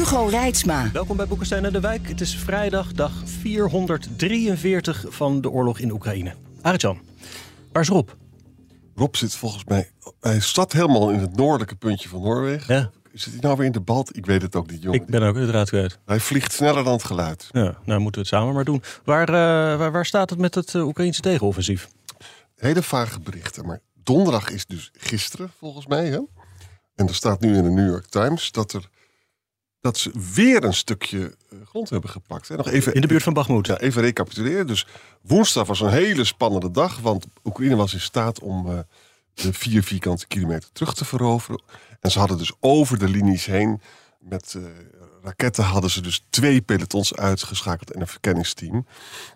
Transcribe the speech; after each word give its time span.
Hugo 0.00 0.26
Reitsma. 0.26 0.90
Welkom 0.92 1.16
bij 1.16 1.26
Boekenstein 1.26 1.64
en 1.64 1.72
de 1.72 1.80
Wijk. 1.80 2.08
Het 2.08 2.20
is 2.20 2.36
vrijdag, 2.36 2.92
dag 2.92 3.12
443 3.24 5.04
van 5.08 5.40
de 5.40 5.50
oorlog 5.50 5.78
in 5.78 5.90
Oekraïne. 5.90 6.34
Arjan, 6.62 6.98
waar 7.72 7.82
is 7.82 7.88
Rob? 7.88 8.08
Rob 8.94 9.14
zit 9.14 9.34
volgens 9.34 9.64
mij... 9.64 9.90
Hij 10.20 10.40
staat 10.40 10.72
helemaal 10.72 11.10
in 11.10 11.18
het 11.18 11.36
noordelijke 11.36 11.74
puntje 11.74 12.08
van 12.08 12.22
Noorwegen. 12.22 12.74
Ja. 12.74 12.90
Zit 13.12 13.32
hij 13.32 13.42
nou 13.42 13.56
weer 13.56 13.66
in 13.66 13.72
de 13.72 13.80
balt? 13.80 14.16
Ik 14.16 14.26
weet 14.26 14.42
het 14.42 14.56
ook 14.56 14.70
niet, 14.70 14.82
jongen. 14.82 15.00
Ik 15.00 15.06
ben 15.06 15.22
ook 15.22 15.36
uiteraard 15.36 15.68
kwijt. 15.68 15.98
Hij 16.06 16.20
vliegt 16.20 16.52
sneller 16.52 16.84
dan 16.84 16.92
het 16.92 17.04
geluid. 17.04 17.48
Ja, 17.50 17.78
nou 17.84 18.00
moeten 18.00 18.22
we 18.22 18.28
het 18.28 18.36
samen 18.36 18.54
maar 18.54 18.64
doen. 18.64 18.82
Waar, 19.04 19.28
eh, 19.28 19.78
waar, 19.78 19.92
waar 19.92 20.06
staat 20.06 20.30
het 20.30 20.38
met 20.38 20.54
het 20.54 20.74
uh, 20.74 20.86
Oekraïnse 20.86 21.20
tegenoffensief? 21.20 21.88
Hele 22.56 22.82
vage 22.82 23.20
berichten, 23.20 23.66
maar 23.66 23.80
donderdag 24.02 24.50
is 24.50 24.66
dus 24.66 24.90
gisteren 24.92 25.50
volgens 25.58 25.86
mij. 25.86 26.06
Hè? 26.06 26.20
En 26.94 27.08
er 27.08 27.14
staat 27.14 27.40
nu 27.40 27.56
in 27.56 27.62
de 27.62 27.70
New 27.70 27.88
York 27.88 28.06
Times 28.06 28.50
dat, 28.50 28.72
er, 28.72 28.88
dat 29.80 29.98
ze 29.98 30.10
weer 30.34 30.64
een 30.64 30.74
stukje 30.74 31.36
eh, 31.50 31.58
grond 31.66 31.90
hebben 31.90 32.10
gepakt. 32.10 32.48
Hè? 32.48 32.56
Nog 32.56 32.68
even, 32.68 32.94
in 32.94 33.00
de 33.00 33.06
buurt 33.06 33.22
van 33.22 33.32
Bagmoed. 33.32 33.66
Ja, 33.66 33.78
even 33.78 34.02
recapituleren. 34.02 34.66
Dus 34.66 34.86
woensdag 35.20 35.66
was 35.66 35.80
een 35.80 35.90
hele 35.90 36.24
spannende 36.24 36.70
dag, 36.70 36.98
want 36.98 37.26
Oekraïne 37.44 37.76
was 37.76 37.92
in 37.92 38.00
staat 38.00 38.40
om 38.40 38.66
uh, 38.66 38.78
de 39.34 39.52
vier 39.52 39.82
vierkante 39.82 40.26
kilometer 40.26 40.68
terug 40.72 40.94
te 40.94 41.04
veroveren. 41.04 41.62
En 42.00 42.10
ze 42.10 42.18
hadden 42.18 42.38
dus 42.38 42.52
over 42.60 42.98
de 42.98 43.08
linies 43.08 43.46
heen 43.46 43.80
met 44.18 44.54
uh, 44.56 44.62
raketten 45.22 45.64
hadden 45.64 45.90
ze 45.90 46.02
dus 46.02 46.24
twee 46.30 46.60
pelotons 46.60 47.16
uitgeschakeld 47.16 47.92
en 47.92 48.00
een 48.00 48.06
verkenningsteam. 48.06 48.86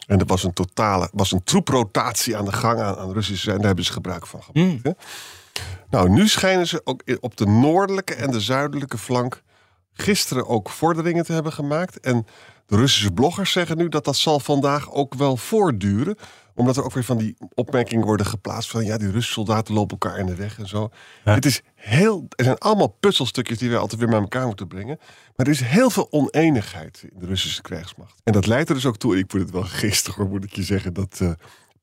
En 0.07 0.19
er 0.19 0.27
was 0.27 0.45
een 0.45 0.53
totale, 0.53 1.09
was 1.13 1.33
een 1.33 1.45
troeprotatie 1.45 2.37
aan 2.37 2.45
de 2.45 2.53
gang 2.53 2.81
aan, 2.81 2.97
aan 2.97 3.13
Russische 3.13 3.43
zijde. 3.43 3.59
Daar 3.59 3.67
hebben 3.67 3.85
ze 3.85 3.93
gebruik 3.93 4.27
van 4.27 4.43
gemaakt. 4.43 4.85
Mm. 4.85 4.95
Nou, 5.91 6.11
nu 6.11 6.29
schijnen 6.29 6.67
ze 6.67 6.81
ook 6.85 7.03
op 7.21 7.37
de 7.37 7.47
noordelijke 7.47 8.15
en 8.15 8.31
de 8.31 8.41
zuidelijke 8.41 8.99
flank 8.99 9.43
gisteren 9.95 10.47
ook 10.47 10.71
vorderingen 10.71 11.25
te 11.25 11.33
hebben 11.33 11.53
gemaakt. 11.53 12.01
En 12.01 12.27
de 12.67 12.77
Russische 12.77 13.13
bloggers 13.13 13.53
zeggen 13.53 13.77
nu 13.77 13.89
dat 13.89 14.05
dat 14.05 14.17
zal 14.17 14.41
vandaag 14.41 14.93
ook 14.93 15.15
wel 15.15 15.37
voortduren 15.37 16.17
omdat 16.55 16.77
er 16.77 16.85
ook 16.85 16.93
weer 16.93 17.05
van 17.05 17.19
die 17.19 17.37
opmerkingen 17.55 18.07
worden 18.07 18.27
geplaatst 18.27 18.71
van 18.71 18.85
ja, 18.85 18.97
die 18.97 19.11
Russische 19.11 19.33
soldaten 19.33 19.75
lopen 19.75 19.99
elkaar 19.99 20.19
in 20.19 20.27
de 20.27 20.35
weg 20.35 20.59
en 20.59 20.69
zo. 20.69 20.91
Ja. 21.25 21.35
Het 21.35 21.45
is 21.45 21.63
heel, 21.75 22.27
er 22.29 22.45
zijn 22.45 22.59
allemaal 22.59 22.97
puzzelstukjes 23.01 23.59
die 23.59 23.71
we 23.71 23.77
altijd 23.77 24.01
weer 24.01 24.11
bij 24.11 24.21
elkaar 24.21 24.47
moeten 24.47 24.67
brengen. 24.67 24.99
Maar 25.37 25.47
er 25.47 25.53
is 25.53 25.61
heel 25.61 25.91
veel 25.91 26.07
oneenigheid 26.11 27.05
in 27.13 27.19
de 27.19 27.27
Russische 27.27 27.63
krijgsmacht. 27.63 28.21
En 28.25 28.33
dat 28.33 28.47
leidt 28.47 28.69
er 28.69 28.75
dus 28.75 28.87
ook 28.87 28.97
toe, 28.97 29.19
ik 29.19 29.31
vond 29.31 29.43
het 29.43 29.53
wel 29.53 29.65
geestig 29.83 30.15
hoor, 30.15 30.29
moet 30.29 30.45
ik 30.45 30.55
je 30.55 30.63
zeggen, 30.63 30.93
dat 30.93 31.19
uh, 31.23 31.33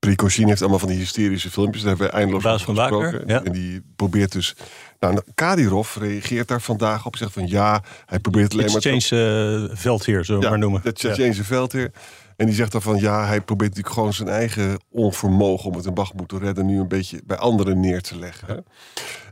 Prigozhin 0.02 0.48
heeft 0.48 0.62
allemaal 0.62 0.80
van 0.80 0.88
die 0.88 0.98
hysterische 0.98 1.50
filmpjes, 1.50 1.82
daar 1.82 1.90
hebben 1.90 2.08
we 2.08 2.14
eindeloos 2.14 2.44
Baas 2.44 2.64
van 2.64 2.76
gesproken. 2.76 3.24
Ja. 3.28 3.44
En 3.44 3.52
die 3.52 3.82
probeert 3.96 4.32
dus, 4.32 4.56
nou, 5.00 5.22
Kadyrov 5.36 5.96
reageert 5.96 6.48
daar 6.48 6.62
vandaag 6.62 7.06
op, 7.06 7.16
zegt 7.16 7.34
van 7.34 7.48
ja, 7.48 7.84
hij 8.06 8.20
probeert 8.20 8.54
alleen 8.54 8.66
maar... 8.66 8.86
Exchange 8.86 9.70
uh, 9.70 9.76
veldheer, 9.76 10.26
zo 10.26 10.40
ja, 10.40 10.50
maar 10.50 10.58
noemen. 10.58 10.82
Dat 10.84 11.04
Exchange 11.04 11.36
ja. 11.36 11.44
veldheer. 11.44 11.92
En 12.36 12.46
die 12.46 12.56
zegt 12.56 12.72
dan 12.72 12.82
van 12.82 13.00
ja, 13.00 13.26
hij 13.26 13.42
probeert 13.42 13.70
natuurlijk 13.70 13.96
gewoon 13.96 14.14
zijn 14.14 14.30
eigen 14.30 14.80
onvermogen 14.90 15.70
om 15.70 15.76
het 15.76 15.86
in 15.86 15.94
Bagmoed 15.94 16.30
te 16.30 16.38
redden 16.38 16.66
nu 16.66 16.80
een 16.80 16.88
beetje 16.88 17.22
bij 17.26 17.38
anderen 17.38 17.80
neer 17.80 18.02
te 18.02 18.20
leggen. 18.20 18.66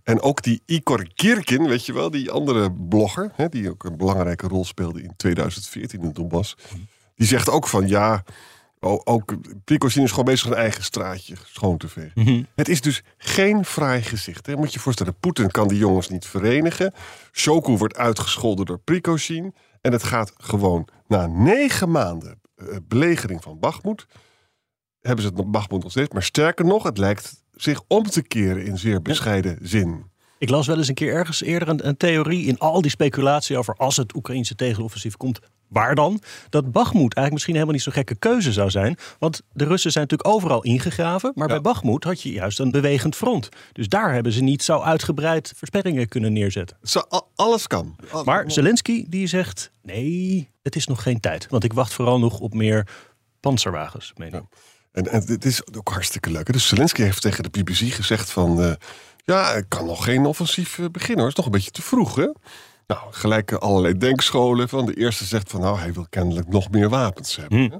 En 0.03 0.22
ook 0.22 0.41
die 0.44 0.62
Igor 0.66 1.08
Kirkin, 1.13 1.68
weet 1.68 1.85
je 1.85 1.94
wel, 1.94 2.09
die 2.09 2.31
andere 2.31 2.72
blogger, 2.72 3.31
hè, 3.35 3.50
die 3.50 3.69
ook 3.69 3.84
een 3.84 3.97
belangrijke 3.97 4.47
rol 4.47 4.66
speelde 4.66 5.02
in 5.02 5.13
2014 5.18 6.02
in 6.02 6.12
Donbass, 6.12 6.56
die 7.16 7.28
zegt 7.28 7.50
ook 7.50 7.68
van 7.68 7.88
ja, 7.88 8.24
ook 8.81 9.35
Prigozhin 9.63 10.03
is 10.03 10.09
gewoon 10.09 10.25
bezig 10.25 10.50
een 10.50 10.56
eigen 10.56 10.84
straatje 10.84 11.35
schoon 11.45 11.78
te 11.78 11.88
vegen. 11.88 12.12
Mhm. 12.16 12.29
Mm 12.29 12.35
-hmm. 12.35 12.47
Het 12.56 12.69
is 12.69 12.81
dus 12.81 13.03
geen 13.17 13.66
fraai 13.66 14.01
gezicht. 14.01 14.45
Hè. 14.45 14.56
Moet 14.56 14.67
je 14.67 14.73
je 14.73 14.79
voorstellen, 14.79 15.16
Poetin 15.19 15.51
kan 15.51 15.67
die 15.67 15.78
jongens 15.78 16.09
niet 16.09 16.25
verenigen. 16.25 16.94
Shoku 17.31 17.78
wordt 17.78 17.97
uitgescholden 17.97 18.66
door 18.66 18.79
Prigozhin. 18.79 19.56
En 19.81 19.91
het 19.91 20.03
gaat 20.03 20.34
gewoon 20.38 20.88
na 21.07 21.28
negen 21.28 21.91
maanden 21.91 22.40
belegering 22.88 23.44
van 23.44 23.59
Bagmoed. 23.59 24.06
Hebben 25.01 25.25
ze 25.25 25.31
het 25.35 25.51
Bagmoed 25.51 25.84
nog 25.84 25.91
steeds. 25.91 26.13
Maar 26.13 26.23
sterker 26.23 26.66
nog, 26.66 26.84
het 26.84 26.97
lijkt 26.97 27.44
zich 27.56 27.81
om 27.88 28.03
te 28.03 28.22
keren 28.22 28.66
in 28.66 28.78
zeer 28.78 29.01
bescheiden 29.01 29.57
ja. 29.61 29.67
zin. 29.67 30.06
Ik 30.38 30.50
las 30.50 30.67
wel 30.67 30.78
eens 30.78 30.88
een 30.88 30.94
keer 30.94 31.13
ergens 31.13 31.44
eerder 31.44 31.67
een, 31.67 31.88
een, 31.88 31.97
theorie 31.97 32.46
in 32.46 32.57
al 32.57 32.81
die 32.81 32.91
speculatie 32.91 33.57
over 33.57 33.75
als 33.75 33.97
het 33.97 34.16
Oekraïnse 34.16 34.56
tegenoffensief 34.56 35.17
komt. 35.17 35.40
Waar 35.69 35.96
dan? 35.96 36.22
Dat 36.50 36.72
Bagmoed 36.72 37.13
eigenlijk 37.13 37.31
misschien 37.31 37.53
helemaal 37.53 37.74
niet 37.74 37.84
zo'n 37.84 37.94
gekke 37.94 38.16
keuze 38.16 38.53
zou 38.53 38.69
zijn. 38.69 38.97
Want 39.19 39.41
de 39.52 39.66
Russen 39.66 39.91
zijn 39.91 40.03
natuurlijk 40.09 40.35
overal 40.35 40.63
ingegraven. 40.63 41.31
Maar 41.35 41.47
ja. 41.47 41.53
bij 41.53 41.62
Bagmoed 41.62 42.03
had 42.03 42.22
je 42.22 42.31
juist 42.31 42.59
een 42.59 42.72
bewegend 42.72 43.16
front. 43.16 43.50
Dus 43.74 43.88
daar 43.88 44.13
hebben 44.13 44.31
ze 44.31 44.41
niet 44.41 44.63
zo 44.63 44.79
uitgebreid 44.79 45.53
versperringen 45.56 46.08
kunnen 46.08 46.34
neerzetten. 46.34 46.78
Zo, 46.84 47.02
alles 47.35 47.68
kan. 47.68 47.96
Maar 48.24 48.52
Zelensky 48.52 49.06
die 49.08 49.28
zegt, 49.28 49.72
nee, 49.81 50.50
het 50.62 50.75
is 50.75 50.88
nog 50.88 51.03
geen 51.03 51.19
tijd. 51.19 51.47
Want 51.50 51.63
ik 51.63 51.74
wacht 51.74 51.94
vooral 51.94 52.19
nog 52.19 52.40
op 52.40 52.53
meer 52.53 52.88
panzerwagens, 53.40 54.13
meen 54.16 54.28
ik. 54.28 54.34
Ja. 54.34 54.47
En, 54.91 55.08
en 55.08 55.25
dit 55.25 55.46
is 55.46 55.74
ook 55.75 55.90
hartstikke 55.90 56.31
leuk. 56.31 56.53
Dus 56.53 56.68
Zelensky 56.68 57.02
heeft 57.02 57.22
tegen 57.22 57.44
de 57.44 57.50
BBC 57.50 57.94
gezegd 57.94 58.31
van... 58.31 58.62
Uh, 58.62 58.72
ja, 59.25 59.52
ik 59.52 59.66
kan 59.68 59.85
nog 59.85 60.03
geen 60.03 60.25
offensief 60.25 60.79
beginnen 60.91 61.18
hoor. 61.18 61.28
Het 61.28 61.38
is 61.38 61.44
nog 61.44 61.46
een 61.46 61.52
beetje 61.52 61.72
te 61.72 61.81
vroeg 61.81 62.16
hè. 62.16 62.28
Nou, 62.90 63.02
gelijk 63.12 63.52
allerlei 63.52 63.98
denkscholen. 63.98 64.70
Van 64.70 64.86
de 64.86 64.94
eerste 64.94 65.26
zegt 65.26 65.50
van, 65.52 65.62
nou, 65.62 65.78
hij 65.80 65.94
wil 65.94 66.06
kennelijk 66.10 66.48
nog 66.48 66.70
meer 66.72 66.90
wapens 66.90 67.36
hebben. 67.36 67.58
Hm. 67.60 67.78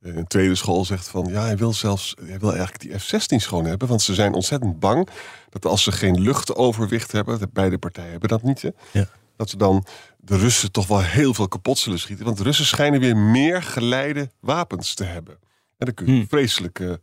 Een 0.00 0.26
tweede 0.26 0.54
school 0.54 0.84
zegt 0.84 1.08
van, 1.08 1.26
ja, 1.26 1.42
hij 1.42 1.56
wil 1.56 1.72
zelfs, 1.72 2.14
hij 2.26 2.38
wil 2.38 2.54
eigenlijk 2.54 2.80
die 2.80 2.98
F-16 2.98 3.36
schoon 3.36 3.64
hebben. 3.64 3.88
Want 3.88 4.02
ze 4.02 4.14
zijn 4.14 4.34
ontzettend 4.34 4.78
bang 4.78 5.08
dat 5.50 5.66
als 5.66 5.82
ze 5.82 5.92
geen 5.92 6.20
luchtoverwicht 6.20 7.12
hebben, 7.12 7.38
de 7.38 7.48
beide 7.52 7.78
partijen 7.78 8.10
hebben 8.10 8.28
dat 8.28 8.42
niet, 8.42 8.62
hè, 8.62 8.70
ja. 8.92 9.08
dat 9.36 9.50
ze 9.50 9.56
dan 9.56 9.84
de 10.18 10.36
Russen 10.36 10.72
toch 10.72 10.86
wel 10.86 11.02
heel 11.02 11.34
veel 11.34 11.48
kapot 11.48 11.78
zullen 11.78 11.98
schieten. 11.98 12.24
Want 12.24 12.36
de 12.36 12.42
Russen 12.42 12.66
schijnen 12.66 13.00
weer 13.00 13.16
meer 13.16 13.62
geleide 13.62 14.30
wapens 14.40 14.94
te 14.94 15.04
hebben. 15.04 15.34
En 15.78 15.86
dan 15.86 15.94
kun 15.94 16.06
je 16.06 16.20
Hm. 16.20 16.26
vreselijke 16.28 17.00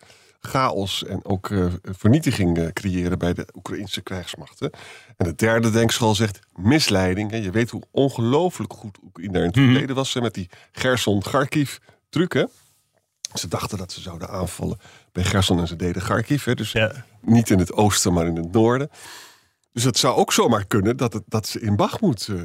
chaos 0.47 1.05
en 1.05 1.25
ook 1.25 1.49
uh, 1.49 1.65
vernietiging 1.83 2.57
uh, 2.57 2.67
creëren 2.67 3.17
bij 3.19 3.33
de 3.33 3.47
Oekraïnse 3.55 4.01
krijgsmachten. 4.01 4.71
En 5.17 5.25
de 5.25 5.35
derde 5.35 5.69
denkschool 5.71 6.15
zegt 6.15 6.39
misleiding. 6.55 7.31
Hè. 7.31 7.37
Je 7.37 7.51
weet 7.51 7.69
hoe 7.69 7.81
ongelooflijk 7.91 8.73
goed 8.73 8.97
Oekraïne 9.03 9.37
in 9.39 9.45
het 9.45 9.55
Mhm. 9.55 9.65
verleden 9.71 9.95
was 9.95 10.13
hè, 10.13 10.21
met 10.21 10.33
die. 10.33 10.49
Hè. 12.11 12.45
Ze 13.33 13.47
dachten 13.47 13.77
dat 13.77 13.91
ze 13.91 14.01
zouden 14.01 14.29
aanvallen 14.29 14.77
bij 15.11 15.23
Gerson 15.23 15.59
en 15.59 15.67
ze 15.67 15.75
deden 15.75 16.01
Kharkiv. 16.03 16.43
Hè. 16.45 16.55
Dus 16.55 16.71
Ja. 16.71 17.05
niet 17.21 17.49
in 17.49 17.59
het 17.59 17.73
oosten, 17.73 18.13
maar 18.13 18.25
in 18.27 18.35
het 18.35 18.51
noorden. 18.51 18.89
Dus 19.73 19.83
het 19.83 19.97
zou 19.97 20.15
ook 20.15 20.33
zomaar 20.33 20.65
kunnen 20.65 20.97
dat, 20.97 21.13
het, 21.13 21.23
dat 21.27 21.47
ze 21.47 21.59
in 21.59 21.75
Bagmoed 21.75 22.27
uh, 22.27 22.41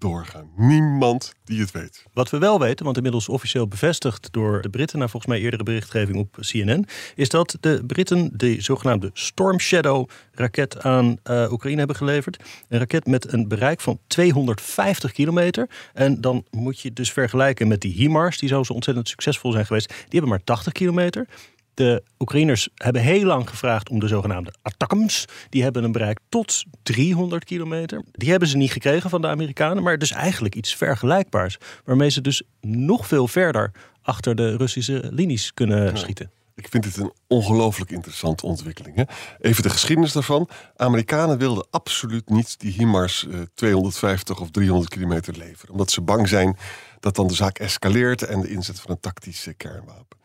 doorgaan. 0.00 0.50
Niemand 0.56 1.34
die 1.44 1.60
het 1.60 1.70
weet. 1.70 2.04
Wat 2.12 2.30
we 2.30 2.38
wel 2.38 2.60
weten, 2.60 2.84
want 2.84 2.96
inmiddels 2.96 3.28
officieel 3.28 3.68
bevestigd 3.68 4.28
door 4.32 4.62
de 4.62 4.70
Britten, 4.70 4.98
naar 4.98 5.10
volgens 5.10 5.32
mij 5.32 5.40
eerdere 5.40 5.62
berichtgeving 5.62 6.18
op 6.18 6.36
CNN, 6.40 6.86
is 7.14 7.28
dat 7.28 7.56
de 7.60 7.82
Britten 7.86 8.30
de 8.32 8.60
zogenaamde 8.60 9.10
Storm 9.12 9.60
Shadow 9.60 10.08
raket 10.32 10.82
aan 10.82 11.16
uh, 11.30 11.52
Oekraïne 11.52 11.78
hebben 11.78 11.96
geleverd. 11.96 12.42
Een 12.68 12.78
raket 12.78 13.06
met 13.06 13.32
een 13.32 13.48
bereik 13.48 13.80
van 13.80 13.98
250 14.06 15.12
kilometer. 15.12 15.68
En 15.92 16.20
dan 16.20 16.44
moet 16.50 16.80
je 16.80 16.92
dus 16.92 17.12
vergelijken 17.12 17.68
met 17.68 17.80
die 17.80 17.92
HIMARS, 17.92 18.38
die 18.38 18.48
zo 18.48 18.62
ontzettend 18.68 19.08
succesvol 19.08 19.52
zijn 19.52 19.66
geweest. 19.66 19.88
Die 19.88 19.96
hebben 20.10 20.28
maar 20.28 20.44
80 20.44 20.72
kilometer. 20.72 21.26
De 21.74 22.02
Oekraïners 22.18 22.68
hebben 22.74 23.02
heel 23.02 23.24
lang 23.24 23.48
gevraagd 23.48 23.88
om 23.88 23.98
de 24.00 24.08
zogenaamde 24.08 24.54
ATACMS. 24.62 25.24
Die 25.48 25.62
hebben 25.62 25.84
een 25.84 25.92
bereik 25.92 26.18
tot 26.28 26.64
300 26.82 27.44
kilometer. 27.44 28.02
Die 28.12 28.30
hebben 28.30 28.48
ze 28.48 28.56
niet 28.56 28.72
gekregen 28.72 29.10
van 29.10 29.20
de 29.20 29.26
Amerikanen, 29.28 29.82
maar 29.82 29.98
dus 29.98 30.10
eigenlijk 30.10 30.54
iets 30.54 30.74
vergelijkbaars. 30.74 31.56
Waarmee 31.84 32.10
ze 32.10 32.20
dus 32.20 32.42
nog 32.60 33.06
veel 33.06 33.28
verder 33.28 33.72
achter 34.02 34.34
de 34.34 34.56
Russische 34.56 35.08
linies 35.12 35.54
kunnen 35.54 35.84
Ja. 35.84 35.96
schieten. 35.96 36.30
Ik 36.54 36.68
vind 36.68 36.84
het 36.84 36.96
een 36.96 37.12
ongelooflijk 37.26 37.90
interessante 37.90 38.46
ontwikkeling. 38.46 38.96
Hè? 38.96 39.02
Even 39.38 39.62
de 39.62 39.70
geschiedenis 39.70 40.12
daarvan. 40.12 40.48
Amerikanen 40.76 41.38
wilden 41.38 41.66
absoluut 41.70 42.28
niet 42.28 42.60
die 42.60 42.72
HIMARS 42.72 43.26
eh, 43.26 43.38
250 43.54 44.40
of 44.40 44.50
300 44.50 44.90
kilometer 44.90 45.36
leveren. 45.36 45.70
Omdat 45.72 45.90
ze 45.90 46.00
bang 46.00 46.28
zijn 46.28 46.56
dat 47.00 47.16
dan 47.16 47.26
de 47.26 47.34
zaak 47.34 47.58
escaleert 47.58 48.22
en 48.22 48.40
de 48.40 48.48
inzet 48.50 48.80
van 48.80 48.90
een 48.90 49.00
tactisch 49.00 49.46
eh, 49.46 49.54
kernwapen. 49.56 50.18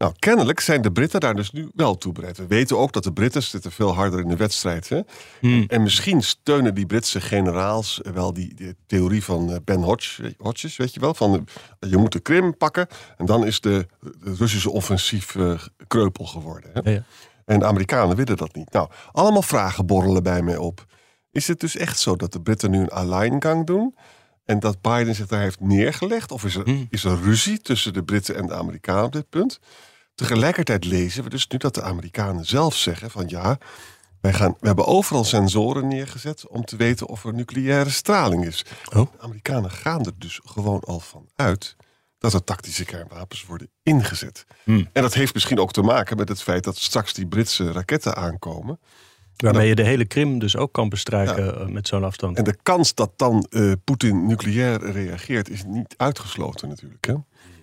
Nou, 0.00 0.12
kennelijk 0.18 0.60
zijn 0.60 0.82
de 0.82 0.92
Britten 0.92 1.20
daar 1.20 1.34
dus 1.34 1.50
nu 1.50 1.70
wel 1.74 1.96
toe 1.96 2.12
bereid. 2.12 2.36
We 2.36 2.46
weten 2.46 2.78
ook 2.78 2.92
dat 2.92 3.04
de 3.04 3.12
Britten 3.12 3.42
zitten 3.42 3.72
veel 3.72 3.94
harder 3.94 4.20
in 4.20 4.28
de 4.28 4.36
wedstrijd. 4.36 4.88
Hè? 4.88 5.00
Hmm. 5.40 5.64
En 5.68 5.82
misschien 5.82 6.22
steunen 6.22 6.74
die 6.74 6.86
Britse 6.86 7.20
generaals 7.20 8.00
wel 8.12 8.32
die, 8.32 8.54
die 8.54 8.76
theorie 8.86 9.24
van 9.24 9.52
eh, 9.52 9.56
Ben 9.64 9.82
Hodge, 9.82 10.34
Hodges, 10.38 10.76
weet 10.76 10.94
je 10.94 11.00
wel? 11.00 11.14
Van 11.14 11.46
eh, 11.78 11.90
je 11.90 11.96
moet 11.96 12.12
de 12.12 12.20
Krim 12.20 12.56
pakken 12.56 12.86
en 13.16 13.26
dan 13.26 13.46
is 13.46 13.60
de, 13.60 13.86
de 14.00 14.34
Russische 14.34 14.70
offensief 14.70 15.36
eh, 15.36 15.60
kreupel 15.86 16.24
geworden. 16.24 16.70
Hè? 16.72 16.90
Ja, 16.90 16.90
ja. 16.90 17.04
En 17.44 17.58
de 17.58 17.66
Amerikanen 17.66 18.16
willen 18.16 18.36
dat 18.36 18.54
niet. 18.54 18.72
Nou, 18.72 18.88
allemaal 19.12 19.42
vragen 19.42 19.86
borrelen 19.86 20.22
bij 20.22 20.42
mij 20.42 20.56
op. 20.56 20.84
Is 21.30 21.48
het 21.48 21.60
dus 21.60 21.76
echt 21.76 21.98
zo 21.98 22.16
dat 22.16 22.32
de 22.32 22.40
Britten 22.40 22.70
nu 22.70 22.78
een 22.78 22.90
alleingang 22.90 23.66
doen? 23.66 23.94
En 24.44 24.60
dat 24.60 24.80
Biden 24.80 25.14
zich 25.14 25.26
daar 25.26 25.40
heeft 25.40 25.60
neergelegd? 25.60 26.32
Of 26.32 26.44
is 26.44 26.54
er, 26.54 26.64
Hmm. 26.64 26.86
is 26.90 27.04
er 27.04 27.20
ruzie 27.22 27.60
tussen 27.60 27.92
de 27.92 28.02
Britten 28.02 28.36
en 28.36 28.46
de 28.46 28.54
Amerikanen 28.54 29.04
op 29.04 29.12
dit 29.12 29.28
punt? 29.28 29.60
Tegelijkertijd 30.20 30.84
lezen 30.84 31.24
we 31.24 31.30
dus 31.30 31.46
nu 31.46 31.58
dat 31.58 31.74
de 31.74 31.82
Amerikanen 31.82 32.44
zelf 32.44 32.76
zeggen 32.76 33.10
van 33.10 33.24
ja, 33.28 33.58
wij 34.20 34.32
gaan, 34.32 34.56
we 34.60 34.66
hebben 34.66 34.86
overal 34.86 35.24
sensoren 35.24 35.88
neergezet 35.88 36.46
om 36.48 36.64
te 36.64 36.76
weten 36.76 37.06
of 37.06 37.24
er 37.24 37.34
nucleaire 37.34 37.90
straling 37.90 38.46
is. 38.46 38.64
Oh. 38.94 39.12
De 39.12 39.20
Amerikanen 39.20 39.70
gaan 39.70 40.04
er 40.04 40.12
dus 40.18 40.40
gewoon 40.44 40.80
al 40.80 41.00
van 41.00 41.28
uit 41.36 41.76
dat 42.18 42.32
er 42.32 42.44
tactische 42.44 42.84
kernwapens 42.84 43.46
worden 43.46 43.70
ingezet. 43.82 44.46
Hmm. 44.64 44.88
En 44.92 45.02
dat 45.02 45.14
heeft 45.14 45.34
misschien 45.34 45.58
ook 45.58 45.72
te 45.72 45.82
maken 45.82 46.16
met 46.16 46.28
het 46.28 46.42
feit 46.42 46.64
dat 46.64 46.76
straks 46.76 47.12
die 47.12 47.26
Britse 47.26 47.72
raketten 47.72 48.16
aankomen. 48.16 48.80
Waarmee 49.36 49.68
je 49.68 49.74
de 49.74 49.84
hele 49.84 50.04
Krim 50.04 50.38
dus 50.38 50.56
ook 50.56 50.72
kan 50.72 50.88
bestrijken 50.88 51.60
eh, 51.60 51.66
met 51.66 51.88
zo'n 51.88 52.04
afstand. 52.04 52.36
En 52.36 52.44
de 52.44 52.56
kans 52.62 52.94
dat 52.94 53.12
dan 53.16 53.46
eh, 53.50 53.72
Poetin 53.84 54.26
nucleair 54.26 54.90
reageert 54.90 55.48
is 55.48 55.64
niet 55.66 55.94
uitgesloten 55.96 56.68
natuurlijk. 56.68 57.06
Hè? 57.06 57.14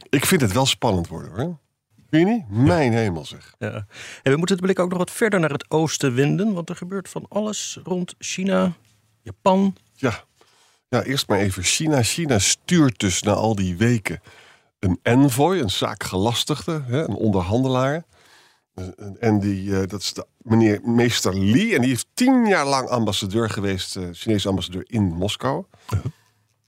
Ik 0.09 0.25
vind 0.25 0.41
het 0.41 0.51
wel 0.51 0.65
spannend 0.65 1.07
worden 1.07 1.31
hoor. 1.31 1.57
Vind? 2.09 2.49
Mijn 2.49 2.93
hemel 2.93 3.25
zeg. 3.25 3.53
Ja. 3.57 3.85
En 4.23 4.31
we 4.31 4.37
moeten 4.37 4.55
de 4.55 4.61
blik 4.61 4.79
ook 4.79 4.89
nog 4.89 4.97
wat 4.97 5.11
verder 5.11 5.39
naar 5.39 5.51
het 5.51 5.69
oosten 5.71 6.13
winden, 6.13 6.53
want 6.53 6.69
er 6.69 6.75
gebeurt 6.75 7.09
van 7.09 7.25
alles 7.29 7.79
rond 7.83 8.15
China, 8.17 8.73
Japan. 9.21 9.75
Ja. 9.93 10.23
ja, 10.89 11.03
eerst 11.03 11.27
maar 11.27 11.39
even 11.39 11.63
China. 11.63 12.03
China 12.03 12.39
stuurt 12.39 12.99
dus 12.99 13.21
na 13.21 13.33
al 13.33 13.55
die 13.55 13.77
weken 13.77 14.21
een 14.79 14.99
envoy, 15.01 15.59
een 15.59 15.69
zaakgelastigde, 15.69 16.83
een 16.87 17.13
onderhandelaar. 17.15 18.03
En- 19.19 19.39
die, 19.39 19.79
eh, 19.79 19.87
dat 19.87 20.01
is 20.01 20.13
de 20.13 20.25
meneer 20.37 20.79
meester 20.83 21.33
Li. 21.39 21.73
En 21.75 21.81
die 21.81 21.89
heeft 21.89 22.07
tien 22.13 22.45
jaar 22.45 22.65
lang 22.65 22.89
ambassadeur 22.89 23.49
geweest, 23.49 23.95
eh 23.95 24.03
Chinese 24.11 24.47
ambassadeur 24.47 24.83
in 24.87 25.03
Moskou. 25.03 25.65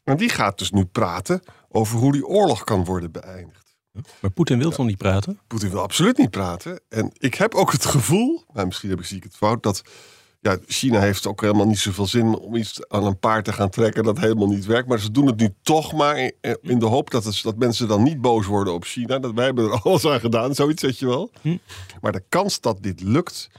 En 0.04 0.18
die 0.18 0.30
gaat 0.30 0.58
dus 0.58 0.72
nu 0.72 0.86
praten 0.86 1.42
over 1.70 1.98
hoe 1.98 2.12
die 2.12 2.26
oorlog 2.26 2.64
kan 2.64 2.86
worden 2.86 3.12
beëindigd. 3.12 3.69
Maar 4.20 4.32
Poetin 4.32 4.60
wil 4.60 4.72
toch 4.72 4.86
niet 4.86 4.98
praten? 4.98 5.40
Poetin 5.48 5.70
wil 5.70 5.82
absoluut 5.82 6.18
niet 6.18 6.30
praten. 6.30 6.80
En 6.90 7.12
ik 7.18 7.36
heb 7.36 7.54
ook 7.54 7.72
het 7.72 7.86
gevoel, 7.86 8.44
maar 8.54 8.66
misschien 8.66 8.90
heb 8.90 9.00
ik, 9.00 9.06
zie 9.06 9.18
ik 9.18 9.24
het 9.24 9.36
fout, 9.36 9.64
dat 9.64 9.82
ja, 10.42 10.58
China 10.68 11.00
heeft 11.00 11.28
ook 11.28 11.42
helemaal 11.42 11.68
niet 11.68 11.80
zoveel 11.80 12.08
zin 12.08 12.38
om 12.38 12.56
iets 12.56 12.88
aan 12.88 13.06
een 13.06 13.20
paard 13.20 13.46
te 13.46 13.54
gaan 13.54 13.70
trekken 13.70 14.04
dat 14.04 14.20
helemaal 14.20 14.48
niet 14.48 14.66
werkt. 14.66 14.88
Maar 14.88 15.00
ze 15.00 15.12
doen 15.12 15.26
het 15.26 15.40
nu 15.40 15.54
toch 15.62 15.94
maar 15.94 16.18
in, 16.18 16.34
in 16.62 16.80
de 16.80 16.86
hoop 16.86 17.12
dat, 17.12 17.24
het, 17.24 17.40
dat 17.44 17.58
mensen 17.58 17.88
dan 17.88 18.04
niet 18.04 18.22
boos 18.22 18.46
worden 18.46 18.74
op 18.74 18.84
China. 18.84 19.20
Dat 19.20 19.34
wij 19.34 19.46
hebben 19.46 19.66
er 19.66 19.82
alles 19.84 20.06
aan 20.06 20.20
gedaan, 20.20 20.56
zoiets 20.56 20.82
zeg 20.82 21.00
je 21.00 21.06
wel. 21.06 21.32
Hm. 21.42 21.58
Maar 22.02 22.12
de 22.12 22.24
kans 22.30 22.62
dat 22.62 22.78
dit 22.82 23.02
lukt, 23.02 23.50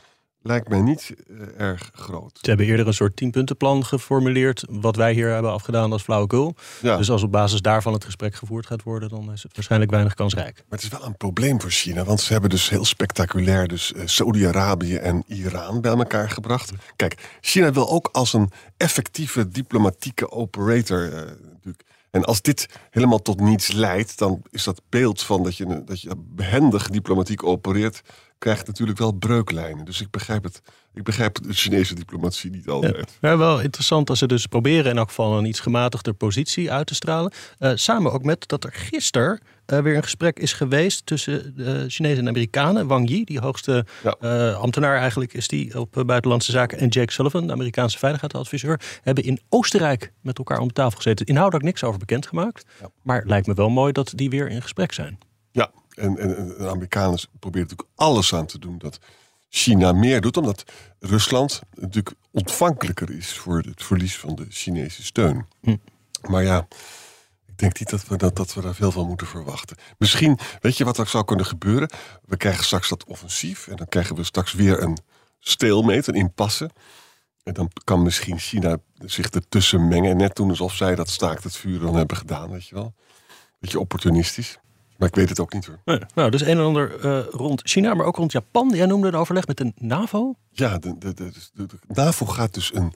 lijkt 0.42 0.68
mij 0.68 0.80
niet 0.80 1.14
eh, 1.28 1.66
erg 1.66 1.90
groot. 1.92 2.38
Ze 2.40 2.48
hebben 2.48 2.66
eerder 2.66 2.86
een 2.86 2.94
soort 2.94 3.16
tienpuntenplan 3.16 3.84
geformuleerd, 3.84 4.64
wat 4.68 4.96
wij 4.96 5.12
hier 5.12 5.28
hebben 5.28 5.52
afgedaan 5.52 5.92
als 5.92 6.02
flauwekul. 6.02 6.54
Ja. 6.82 6.96
Dus 6.96 7.10
als 7.10 7.22
op 7.22 7.32
basis 7.32 7.60
daarvan 7.60 7.92
het 7.92 8.04
gesprek 8.04 8.34
gevoerd 8.34 8.66
gaat 8.66 8.82
worden, 8.82 9.08
dan 9.08 9.32
is 9.32 9.42
het 9.42 9.54
waarschijnlijk 9.54 9.90
weinig 9.90 10.14
kansrijk. 10.14 10.54
Maar 10.54 10.78
het 10.78 10.82
is 10.82 10.98
wel 10.98 11.04
een 11.04 11.16
probleem 11.16 11.60
voor 11.60 11.70
China, 11.70 12.04
want 12.04 12.20
ze 12.20 12.32
hebben 12.32 12.50
dus 12.50 12.68
heel 12.68 12.84
spectaculair 12.84 13.68
dus 13.68 13.92
eh, 13.92 14.02
Saudi-Arabië 14.04 14.96
en 14.96 15.24
Iran 15.26 15.80
bij 15.80 15.92
elkaar 15.92 16.30
gebracht. 16.30 16.72
Kijk, 16.96 17.38
China 17.40 17.72
wil 17.72 17.90
ook 17.90 18.08
als 18.12 18.32
een 18.32 18.50
effectieve 18.76 19.48
diplomatieke 19.48 20.30
operator 20.30 21.12
eh, 21.12 21.20
natuurlijk. 21.52 21.84
En 22.10 22.24
als 22.24 22.42
dit 22.42 22.68
helemaal 22.90 23.22
tot 23.22 23.40
niets 23.40 23.72
leidt, 23.72 24.18
dan 24.18 24.42
is 24.50 24.64
dat 24.64 24.82
beeld 24.88 25.22
van 25.22 25.42
dat 25.42 25.56
je, 25.56 25.84
dat 25.84 26.00
je 26.00 26.10
behendig 26.16 26.88
diplomatiek 26.88 27.44
opereert, 27.44 28.02
krijgt 28.40 28.66
natuurlijk 28.66 28.98
wel 28.98 29.12
breuklijnen. 29.12 29.84
Dus 29.84 30.00
ik 30.00 30.10
begrijp 30.10 30.44
het. 30.44 30.62
Ik 30.94 31.02
begrijp 31.02 31.38
de 31.42 31.52
Chinese 31.52 31.94
diplomatie 31.94 32.50
niet 32.50 32.68
altijd. 32.68 33.18
Ja, 33.20 33.36
wel 33.36 33.60
interessant 33.60 34.10
als 34.10 34.18
ze 34.18 34.26
dus 34.26 34.46
proberen 34.46 34.90
in 34.90 34.96
elk 34.98 35.08
geval 35.08 35.38
een 35.38 35.44
iets 35.44 35.60
gematigder 35.60 36.14
positie 36.14 36.72
uit 36.72 36.86
te 36.86 36.94
stralen. 36.94 37.32
Eh, 37.58 37.70
samen 37.74 38.12
ook 38.12 38.24
met 38.24 38.48
dat 38.48 38.64
er 38.64 38.72
gisteren 38.72 39.40
eh, 39.66 39.78
weer 39.78 39.96
een 39.96 40.02
gesprek 40.02 40.38
is 40.38 40.52
geweest 40.52 41.06
tussen 41.06 41.56
de 41.56 41.84
Chinezen 41.88 42.18
en 42.22 42.28
Amerikanen. 42.28 42.86
Wang 42.86 43.08
Yi, 43.08 43.24
die 43.24 43.40
hoogste 43.40 43.86
Ja. 44.02 44.16
eh, 44.20 44.54
ambtenaar 44.60 44.96
eigenlijk 44.98 45.34
is 45.34 45.48
die 45.48 45.80
op 45.80 46.02
buitenlandse 46.06 46.50
zaken. 46.50 46.78
En 46.78 46.88
Jake 46.88 47.12
Sullivan, 47.12 47.46
de 47.46 47.52
Amerikaanse 47.52 47.98
veiligheidsadviseur, 47.98 48.80
hebben 49.02 49.24
in 49.24 49.40
Oostenrijk 49.48 50.12
met 50.20 50.38
elkaar 50.38 50.58
om 50.58 50.68
de 50.68 50.74
tafel 50.74 50.96
gezeten. 50.96 51.26
Inhoudelijk 51.26 51.64
niks 51.64 51.84
over 51.84 51.98
bekendgemaakt. 51.98 52.64
Ja. 52.80 52.90
Maar 53.02 53.18
het 53.18 53.28
lijkt 53.28 53.46
me 53.46 53.54
wel 53.54 53.70
mooi 53.70 53.92
dat 53.92 54.12
die 54.14 54.30
weer 54.30 54.48
in 54.48 54.62
gesprek 54.62 54.92
zijn. 54.92 55.18
Ja, 55.52 55.70
en, 56.00 56.18
en, 56.18 56.48
de 56.58 56.68
Amerikanen 56.68 57.20
proberen 57.38 57.68
natuurlijk 57.68 57.88
alles 57.94 58.34
aan 58.34 58.46
te 58.46 58.58
doen 58.58 58.78
dat 58.78 58.98
China 59.48 59.92
meer 59.92 60.20
doet, 60.20 60.36
omdat 60.36 60.64
Rusland 60.98 61.60
natuurlijk 61.74 62.16
ontvankelijker 62.30 63.10
is 63.10 63.32
voor 63.32 63.58
het 63.58 63.82
verlies 63.82 64.18
van 64.18 64.34
de 64.34 64.46
Chinese 64.48 65.04
steun. 65.04 65.46
Hm. 65.60 65.76
Maar 66.28 66.42
ja, 66.42 66.66
ik 67.46 67.58
denk 67.58 67.78
niet 67.78 67.90
dat 67.90 68.06
we, 68.06 68.16
dat, 68.16 68.36
dat 68.36 68.54
we 68.54 68.60
daar 68.60 68.74
veel 68.74 68.92
van 68.92 69.06
moeten 69.06 69.26
verwachten. 69.26 69.76
Misschien, 69.98 70.38
weet 70.60 70.76
je 70.76 70.84
wat 70.84 70.98
er 70.98 71.06
zou 71.06 71.24
kunnen 71.24 71.46
gebeuren? 71.46 71.90
We 72.24 72.36
krijgen 72.36 72.64
straks 72.64 72.88
dat 72.88 73.04
offensief 73.04 73.66
en 73.66 73.76
dan 73.76 73.88
krijgen 73.88 74.16
we 74.16 74.24
straks 74.24 74.52
weer 74.52 74.82
een 74.82 74.98
stalemate, 75.38 76.10
een 76.10 76.18
impasse. 76.18 76.70
En 77.42 77.54
dan 77.54 77.70
kan 77.84 78.02
misschien 78.02 78.38
China 78.38 78.76
zich 78.98 79.30
ertussen 79.30 79.88
mengen. 79.88 80.10
En 80.10 80.16
net 80.16 80.36
doen 80.36 80.50
alsof 80.50 80.74
zij 80.74 80.94
dat 80.94 81.08
staakt 81.08 81.44
het 81.44 81.56
vuur 81.56 81.80
dan 81.80 81.96
hebben 81.96 82.16
gedaan, 82.16 82.50
weet 82.50 82.66
je 82.66 82.74
wel. 82.74 82.94
Beetje 83.58 83.80
opportunistisch. 83.80 84.58
Maar 85.00 85.08
ik 85.08 85.14
weet 85.14 85.28
het 85.28 85.40
ook 85.40 85.52
niet 85.52 85.66
hoor. 85.66 85.80
Nee, 85.84 86.00
nou, 86.14 86.30
dus 86.30 86.40
een 86.40 86.48
en 86.48 86.58
ander 86.58 87.00
eh, 87.00 87.24
rond 87.30 87.60
China, 87.64 87.94
maar 87.94 88.06
ook 88.06 88.16
rond 88.16 88.32
Japan. 88.32 88.68
Jij 88.68 88.86
noemde 88.86 89.08
een 89.08 89.14
overleg 89.14 89.46
met 89.46 89.56
de 89.56 89.72
NAVO. 89.76 90.34
Ja, 90.50 90.78
de, 90.78 90.98
de, 90.98 91.14
de, 91.14 91.32
de, 91.52 91.66
de 91.66 91.78
NAVO 91.86 92.26
gaat 92.26 92.54
dus 92.54 92.74
een 92.74 92.92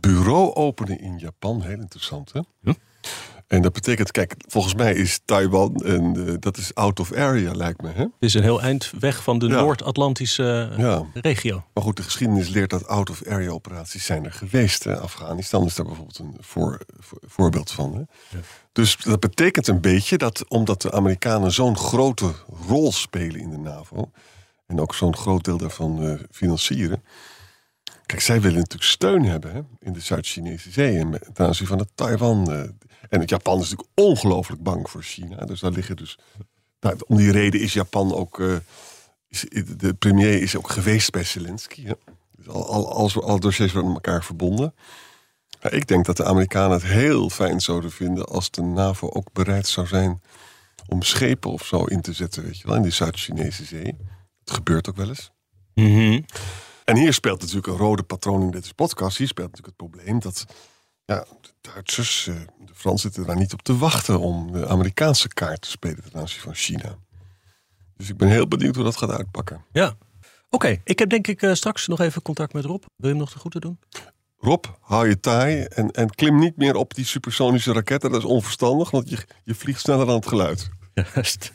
bureau 0.00 0.54
openen 0.54 1.00
in 1.00 1.18
Japan. 1.18 1.62
Heel 1.62 1.80
interessant, 1.80 2.32
hè? 2.32 2.40
Ja. 2.60 2.74
En 3.48 3.62
dat 3.62 3.72
betekent, 3.72 4.10
kijk, 4.10 4.34
volgens 4.46 4.74
mij 4.74 4.94
is 4.94 5.20
Taiwan, 5.24 5.74
en 5.76 6.26
eh, 6.26 6.34
dat 6.38 6.56
is 6.56 6.74
out 6.74 7.00
of 7.00 7.12
area, 7.12 7.52
lijkt 7.54 7.82
me, 7.82 7.88
hè? 7.88 8.00
Het 8.02 8.10
is 8.18 8.34
een 8.34 8.42
heel 8.42 8.62
eind 8.62 8.92
weg 9.00 9.22
van 9.22 9.38
de 9.38 9.46
Ja. 9.46 9.60
Noord-Atlantische 9.60 10.68
eh, 10.72 10.78
Ja. 10.78 11.04
regio. 11.14 11.64
Maar 11.74 11.84
goed, 11.84 11.96
de 11.96 12.02
geschiedenis 12.02 12.48
leert 12.48 12.70
dat 12.70 12.86
out 12.86 13.10
of 13.10 13.26
area 13.26 13.50
operaties 13.50 14.04
zijn 14.04 14.24
er 14.24 14.32
geweest. 14.32 14.84
Hè? 14.84 15.00
Afghanistan 15.00 15.64
is 15.66 15.74
daar 15.74 15.86
bijvoorbeeld 15.86 16.18
een 16.18 16.36
voor, 16.40 16.80
voor- 16.98 17.20
voorbeeld 17.26 17.70
van. 17.70 17.94
Hè? 17.94 18.02
Dus 18.72 18.96
dat 18.96 19.20
betekent 19.20 19.66
een 19.68 19.80
beetje 19.80 20.16
dat 20.18 20.48
omdat 20.48 20.82
de 20.82 20.92
Amerikanen 20.92 21.52
zo'n 21.52 21.76
grote 21.76 22.32
rol 22.66 22.92
spelen 22.92 23.40
in 23.40 23.50
de 23.50 23.58
NAVO. 23.58 24.10
En 24.66 24.80
ook 24.80 24.94
zo'n 24.94 25.16
groot 25.16 25.44
deel 25.44 25.58
daarvan 25.58 26.02
eh, 26.02 26.14
financieren. 26.30 27.02
Kijk, 28.06 28.20
zij 28.20 28.40
willen 28.40 28.58
natuurlijk 28.58 28.90
steun 28.90 29.24
hebben 29.24 29.52
hè, 29.52 29.60
in 29.80 29.92
de 29.92 30.00
Zuid-Chinese 30.00 30.70
Zee. 30.70 30.98
En 30.98 31.20
ten 31.32 31.46
aanzien 31.46 31.66
van 31.66 31.78
het 31.78 31.88
Taiwan. 31.94 32.72
En 33.08 33.20
het 33.20 33.30
Japan 33.30 33.60
is 33.60 33.70
natuurlijk 33.70 33.88
ongelooflijk 33.94 34.62
bang 34.62 34.90
voor 34.90 35.02
China. 35.02 35.44
Dus 35.44 35.60
daar 35.60 35.70
liggen 35.70 35.96
dus. 35.96 36.18
Nou, 36.80 36.96
om 37.06 37.16
die 37.16 37.32
reden 37.32 37.60
is 37.60 37.72
Japan 37.72 38.14
ook. 38.14 38.40
eh, 38.40 38.56
is, 39.28 39.44
de 39.76 39.94
premier 39.94 40.42
is 40.42 40.56
ook 40.56 40.70
geweest 40.70 41.10
bij 41.10 41.24
Zelensky. 41.24 41.84
Hè? 41.84 41.92
Dus 42.36 42.48
al, 42.48 42.92
al, 42.92 43.22
alle 43.22 43.40
dossiers 43.40 43.72
worden 43.72 43.92
met 43.92 44.04
elkaar 44.04 44.24
verbonden. 44.24 44.74
Ja, 45.60 45.70
ik 45.70 45.86
denk 45.86 46.04
dat 46.04 46.16
de 46.16 46.24
Amerikanen 46.24 46.70
het 46.70 46.86
heel 46.86 47.30
fijn 47.30 47.60
zouden 47.60 47.90
vinden 47.90 48.26
als 48.26 48.50
de 48.50 48.62
NAVO 48.62 49.10
ook 49.10 49.32
bereid 49.32 49.66
zou 49.66 49.86
zijn 49.86 50.22
om 50.86 51.02
schepen 51.02 51.50
of 51.50 51.64
zo 51.66 51.84
in 51.84 52.00
te 52.00 52.12
zetten, 52.12 52.42
weet 52.42 52.58
je 52.58 52.66
wel, 52.66 52.76
in 52.76 52.82
die 52.82 52.92
Zuid-Chinese 52.92 53.64
zee. 53.64 53.96
Het 54.40 54.50
gebeurt 54.50 54.88
ook 54.88 54.96
wel 54.96 55.08
eens. 55.08 55.30
En 56.84 56.96
hier 56.96 57.12
speelt 57.12 57.40
natuurlijk 57.40 57.66
een 57.66 57.76
rode 57.76 58.02
patroon 58.02 58.42
in 58.42 58.50
deze 58.50 58.74
podcast. 58.74 59.18
Hier 59.18 59.26
speelt 59.26 59.50
natuurlijk 59.50 59.80
het 59.80 59.90
probleem 59.90 60.20
dat 60.20 60.44
ja, 61.14 61.24
de 61.40 61.50
Duitsers, 61.60 62.26
eh, 62.26 62.34
de 62.66 62.74
Fransen 62.74 63.00
zitten 63.00 63.26
daar 63.26 63.36
niet 63.36 63.52
op 63.52 63.62
te 63.62 63.76
wachten 63.76 64.20
om 64.20 64.52
de 64.52 64.66
Amerikaanse 64.66 65.28
kaart 65.28 65.60
te 65.60 65.70
spelen 65.70 66.02
ten 66.02 66.20
aanzien 66.20 66.40
van 66.40 66.54
China. 66.54 66.98
Dus 67.96 68.08
ik 68.08 68.16
ben 68.16 68.28
heel 68.28 68.48
benieuwd 68.48 68.74
hoe 68.74 68.84
dat 68.84 68.96
gaat 68.96 69.10
uitpakken. 69.10 69.64
Ja. 69.72 69.96
Oké, 70.50 70.80
ik 70.84 70.98
heb 70.98 71.10
denk 71.10 71.26
ik 71.26 71.42
eh, 71.42 71.52
straks 71.52 71.86
nog 71.86 72.00
even 72.00 72.22
contact 72.22 72.52
met 72.52 72.64
Rob. 72.64 72.80
Wil 72.80 72.90
je 72.96 73.08
hem 73.08 73.16
nog 73.16 73.30
te 73.30 73.38
groeten 73.38 73.60
doen? 73.60 73.78
Rob, 74.38 74.64
hou 74.80 75.08
je 75.08 75.20
taai 75.20 75.62
en, 75.62 75.90
en 75.90 76.10
klim 76.10 76.38
niet 76.38 76.56
meer 76.56 76.74
op 76.74 76.94
die 76.94 77.04
supersonische 77.04 77.72
raketten. 77.72 78.10
Dat 78.10 78.20
is 78.20 78.26
onverstandig, 78.26 78.90
want 78.90 79.10
je, 79.10 79.18
je 79.44 79.54
vliegt 79.54 79.80
sneller 79.80 80.06
dan 80.06 80.14
het 80.14 80.28
geluid. 80.28 80.68
Juist. 81.14 81.52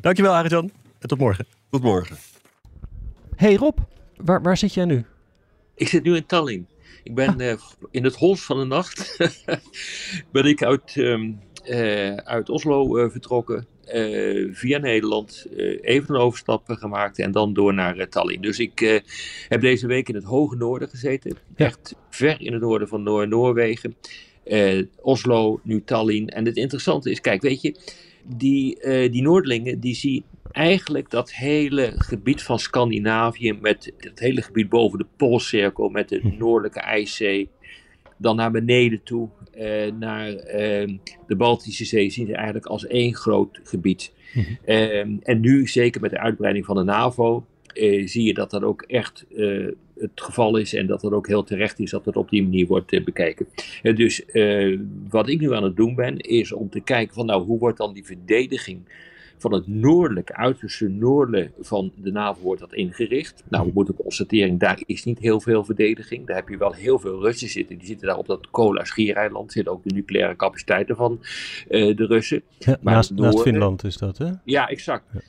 Dankjewel, 0.00 0.34
Arjan. 0.34 0.70
En 0.98 1.08
tot 1.08 1.18
morgen. 1.18 1.46
Tot 1.70 1.82
morgen. 1.82 2.16
Hey 3.36 3.54
Rob, 3.54 3.78
waar, 4.16 4.42
waar 4.42 4.56
zit 4.56 4.74
jij 4.74 4.84
nu? 4.84 5.04
Ik 5.74 5.88
zit 5.88 6.02
nu 6.02 6.16
in 6.16 6.26
Tallinn. 6.26 6.66
Ik 7.02 7.14
ben 7.14 7.40
eh, 7.40 7.56
in 7.90 8.04
het 8.04 8.16
hols 8.16 8.44
van 8.44 8.58
de 8.58 8.64
nacht. 8.64 9.16
ben 10.32 10.44
ik 10.44 10.62
uit, 10.62 10.96
ehm, 10.96 11.32
eh, 11.64 12.14
uit 12.14 12.48
Oslo 12.48 12.96
eh, 12.96 13.10
vertrokken. 13.10 13.66
via 14.52 14.78
Nederland 14.78 15.46
even 15.80 16.14
een 16.14 16.20
overstap 16.20 16.62
gemaakt 16.66 17.18
en 17.18 17.32
dan 17.32 17.52
door 17.52 17.74
naar 17.74 17.96
uh, 17.96 18.04
Tallinn. 18.04 18.42
Dus 18.42 18.58
ik 18.58 19.02
heb 19.48 19.60
deze 19.60 19.86
week 19.86 20.08
in 20.08 20.14
het 20.14 20.24
hoge 20.24 20.56
noorden 20.56 20.88
gezeten, 20.88 21.36
echt 21.56 21.94
ver 22.10 22.40
in 22.40 22.52
het 22.52 22.62
noorden 22.62 22.88
van 22.88 23.02
Noor 23.02 23.28
Noorwegen. 23.28 23.96
Oslo, 25.00 25.60
nu 25.62 25.82
Tallinn. 25.84 26.28
En 26.28 26.44
het 26.44 26.56
interessante 26.56 27.10
is, 27.10 27.20
kijk, 27.20 27.42
weet 27.42 27.62
je, 27.62 27.76
die, 28.24 28.78
die 29.10 29.22
Noordelingen 29.22 29.80
die 29.80 29.94
zien 29.94 30.24
eigenlijk 30.52 31.10
dat 31.10 31.32
hele 31.32 31.92
gebied 31.96 32.42
van 32.42 32.58
Scandinavië, 32.58 33.52
met 33.52 33.92
het 33.98 34.18
hele 34.18 34.42
gebied 34.42 34.68
boven 34.68 34.98
de 34.98 35.06
Poolcirkel, 35.16 35.88
met 35.88 36.08
de 36.08 36.20
hm. 36.20 36.36
noordelijke 36.38 36.80
IJszee, 36.80 37.48
dan 38.16 38.36
naar 38.36 38.50
beneden 38.50 39.02
toe, 39.02 39.28
eh, 39.52 39.92
naar 39.92 40.34
ehm, 40.34 40.96
de 41.26 41.36
Baltische 41.36 41.84
Zee, 41.84 42.10
zien 42.10 42.26
ze 42.26 42.34
eigenlijk 42.34 42.66
als 42.66 42.86
één 42.86 43.14
groot 43.14 43.60
gebied. 43.62 44.12
Mhm. 44.34 44.54
Ehm, 44.64 45.16
en 45.22 45.40
nu, 45.40 45.66
zeker 45.66 46.00
met 46.00 46.10
de 46.10 46.18
uitbreiding 46.18 46.64
van 46.64 46.76
de 46.76 46.82
NAVO, 46.82 47.46
eh, 47.74 48.06
zie 48.06 48.24
je 48.24 48.34
dat 48.34 48.50
dat 48.50 48.62
ook 48.62 48.82
echt 48.82 49.26
eh, 49.36 49.66
het 49.96 50.20
geval 50.20 50.56
is 50.56 50.74
en 50.74 50.86
dat 50.86 51.00
dat 51.00 51.12
ook 51.12 51.26
heel 51.26 51.44
terecht 51.44 51.78
is 51.78 51.90
dat 51.90 52.04
het 52.04 52.16
op 52.16 52.30
die 52.30 52.42
manier 52.42 52.66
wordt 52.66 53.04
bekeken. 53.04 53.46
dus 53.82 54.24
wat 55.08 55.28
ik 55.28 55.40
nu 55.40 55.54
aan 55.54 55.64
het 55.64 55.76
doen 55.76 55.94
ben, 55.94 56.16
is 56.18 56.52
om 56.52 56.70
te 56.70 56.80
kijken 56.80 57.14
van 57.14 57.26
nou, 57.26 57.44
hoe 57.44 57.58
wordt 57.58 57.78
dan 57.78 57.92
die 57.92 58.04
verdediging 58.04 58.80
van 59.42 59.52
het 59.52 59.66
noordelijke, 59.66 60.34
uiterste 60.34 60.88
noorden 60.88 61.52
van 61.60 61.92
de 61.96 62.12
NAVO 62.12 62.40
wordt 62.42 62.60
dat 62.60 62.72
ingericht. 62.72 63.42
Nou, 63.48 63.66
we 63.66 63.70
moeten 63.74 63.94
constateren, 63.94 64.58
daar 64.58 64.82
is 64.86 65.04
niet 65.04 65.18
heel 65.18 65.40
veel 65.40 65.64
verdediging. 65.64 66.26
Daar 66.26 66.36
heb 66.36 66.48
je 66.48 66.56
wel 66.56 66.72
heel 66.72 66.98
veel 66.98 67.20
Russen 67.20 67.48
zitten. 67.48 67.78
Die 67.78 67.86
zitten 67.86 68.06
daar 68.06 68.18
op 68.18 68.26
dat 68.26 68.50
Kola-schiereiland. 68.50 69.52
Zitten 69.52 69.72
ook 69.72 69.84
de 69.84 69.94
nucleaire 69.94 70.36
capaciteiten 70.36 70.96
van 70.96 71.20
uh, 71.68 71.96
de 71.96 72.06
Russen. 72.06 72.42
Ja, 72.58 72.76
maar 72.80 72.94
naast, 72.94 73.10
naast, 73.10 73.40
Finland 73.40 73.84
is 73.84 73.96
dat, 73.96 74.18
hè? 74.18 74.30
Ja, 74.44 74.68
exact. 74.68 75.04
Uh, 75.14 75.20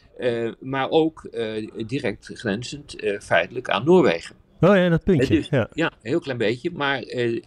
maar 0.59 0.89
ook 0.89 1.27
uh, 1.31 1.69
direct 1.87 2.29
grenzend 2.33 2.95
feitelijk 3.19 3.69
aan 3.69 3.85
Noorwegen. 3.85 4.35
Oh 4.63 4.75
ja, 4.75 4.89
dat 4.89 5.03
puntje. 5.03 5.35
Dus, 5.35 5.47
ja. 5.49 5.69
ja, 5.73 5.85
een 5.85 6.09
heel 6.09 6.19
klein 6.19 6.37
beetje. 6.37 6.71
Maar 6.71 7.03
uh, 7.03 7.41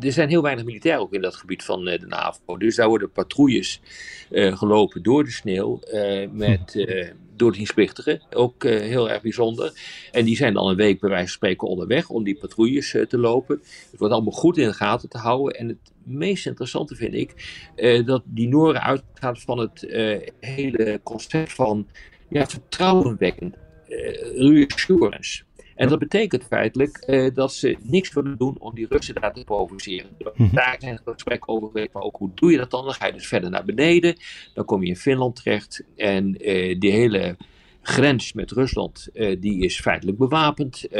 er 0.00 0.12
zijn 0.12 0.28
heel 0.28 0.42
weinig 0.42 0.64
militairen 0.64 1.00
ook 1.00 1.12
in 1.12 1.20
dat 1.20 1.36
gebied 1.36 1.64
van 1.64 1.88
uh, 1.88 1.98
de 1.98 2.06
NAVO. 2.06 2.56
Dus 2.56 2.76
daar 2.76 2.88
worden 2.88 3.10
patrouilles 3.10 3.80
uh, 4.30 4.56
gelopen 4.56 5.02
door 5.02 5.24
de 5.24 5.30
sneeuw 5.30 5.80
met, 6.32 6.72
hm. 6.72 7.12
door 7.36 7.52
dienstplichtigen. 7.52 8.22
Ook 8.30 8.62
heel 8.64 9.10
erg 9.10 9.22
bijzonder. 9.22 9.72
En 10.12 10.24
die 10.24 10.36
zijn 10.36 10.54
dan 10.54 10.68
een 10.68 10.76
week 10.76 11.00
bij 11.00 11.08
wijze 11.08 11.24
van 11.24 11.34
spreken 11.34 11.68
onderweg 11.68 12.08
om 12.08 12.24
die 12.24 12.38
patrouilles 12.38 12.90
te 13.08 13.18
lopen. 13.18 13.60
Het 13.90 13.98
wordt 13.98 14.14
allemaal 14.14 14.32
goed 14.32 14.58
in 14.58 14.66
de 14.66 14.74
gaten 14.74 15.08
te 15.08 15.18
houden. 15.18 15.58
En 15.58 15.68
het 15.68 15.92
meest 16.08 16.46
interessante 16.46 16.94
vind 16.94 17.14
ik 17.14 17.34
dat 18.04 18.22
die 18.24 18.48
Noren 18.48 18.82
uitgaan 18.82 19.36
van 19.36 19.58
het 19.58 19.86
hele 20.40 21.00
concept 21.02 21.52
van 21.52 21.88
ja, 22.28 22.46
vertrouwenwekkend. 22.46 23.56
reassurance. 24.34 25.46
En 25.78 25.88
dat 25.88 25.98
betekent 25.98 26.44
feitelijk 26.44 27.04
uh, 27.06 27.34
dat 27.34 27.52
ze 27.52 27.76
niks 27.82 28.12
willen 28.12 28.38
doen 28.38 28.56
om 28.58 28.74
die 28.74 28.86
Russen 28.88 29.14
daar 29.14 29.32
te 29.32 29.44
provoceren. 29.44 30.10
Mm 30.34 30.50
Daar 30.52 30.76
zijn 30.78 31.00
gesprekken 31.04 31.48
over 31.48 31.66
geweest, 31.66 31.92
maar 31.92 32.02
ook 32.02 32.16
hoe 32.16 32.30
doe 32.34 32.50
je 32.50 32.56
dat 32.56 32.70
dan? 32.70 32.84
Dan 32.84 32.94
ga 32.94 33.06
je 33.06 33.12
dus 33.12 33.28
verder 33.28 33.50
naar 33.50 33.64
beneden, 33.64 34.16
dan 34.54 34.64
kom 34.64 34.82
je 34.82 34.88
in 34.88 34.96
Finland 34.96 35.36
terecht 35.36 35.84
en 35.96 36.48
uh, 36.48 36.80
die 36.80 36.90
hele 36.90 37.36
grens 37.88 38.32
met 38.32 38.50
Rusland, 38.50 39.08
uh, 39.12 39.36
die 39.40 39.64
is 39.64 39.80
feitelijk 39.80 40.18
bewapend. 40.18 40.84
Uh, 40.84 40.90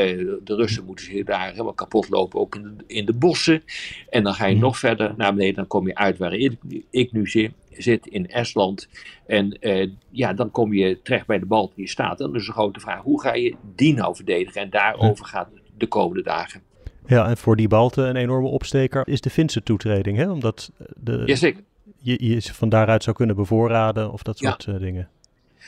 de 0.45 0.55
Russen 0.55 0.85
moeten 0.85 1.05
zich 1.05 1.25
daar 1.25 1.51
helemaal 1.51 1.73
kapot 1.73 2.09
lopen, 2.09 2.41
ook 2.41 2.55
in 2.55 2.63
de, 2.63 2.85
in 2.87 3.07
de 3.07 3.13
bossen. 3.13 3.63
En 4.11 4.23
dan 4.23 4.35
ga 4.35 4.47
je 4.47 4.55
mhm. 4.55 4.65
nog 4.65 4.79
verder 4.79 5.15
naar 5.17 5.35
beneden, 5.35 5.55
dan 5.55 5.67
kom 5.67 5.87
je 5.87 5.95
uit 5.95 6.19
waar 6.19 6.35
ik, 6.35 6.57
ik 6.91 7.13
nu 7.13 7.27
zit 7.27 7.53
zit 7.71 8.07
in 8.07 8.29
Estland. 8.29 8.89
En 9.27 9.57
uh, 9.61 9.91
ja, 10.11 10.33
dan 10.33 10.51
kom 10.51 10.73
je 10.73 10.99
terecht 11.03 11.27
bij 11.27 11.39
de 11.39 11.47
Baltische 11.47 11.93
Staten. 11.93 12.25
En 12.25 12.31
dan 12.31 12.41
is 12.41 12.47
de 12.47 12.53
grote 12.53 12.81
vraag, 12.81 13.03
hoe 13.03 13.21
ga 13.21 13.35
je 13.35 13.55
die 13.75 13.95
nou 13.95 14.17
verdedigen? 14.17 14.61
En 14.61 14.71
daarover 14.71 15.25
gaat 15.25 15.49
het 15.55 15.63
de 15.77 15.87
komende 15.87 16.23
dagen. 16.23 16.63
Ja, 17.07 17.29
en 17.29 17.37
voor 17.37 17.57
die 17.57 17.69
Balten 17.69 18.09
een 18.09 18.17
enorme 18.17 18.49
opsteker 18.49 19.09
is 19.09 19.21
de 19.21 19.31
Finse 19.31 19.63
toetreding, 19.63 20.17
hè? 20.17 20.31
Omdat 20.31 20.73
de, 20.97 21.23
Jazeker. 21.27 21.63
Je, 22.01 22.27
je 22.29 22.39
ze 22.39 22.55
van 22.55 22.69
daaruit 22.69 23.03
zou 23.03 23.17
kunnen 23.17 23.37
bevoorraden 23.37 24.13
of 24.13 24.23
dat 24.23 24.39
soort 24.39 24.79
dingen. 24.79 25.09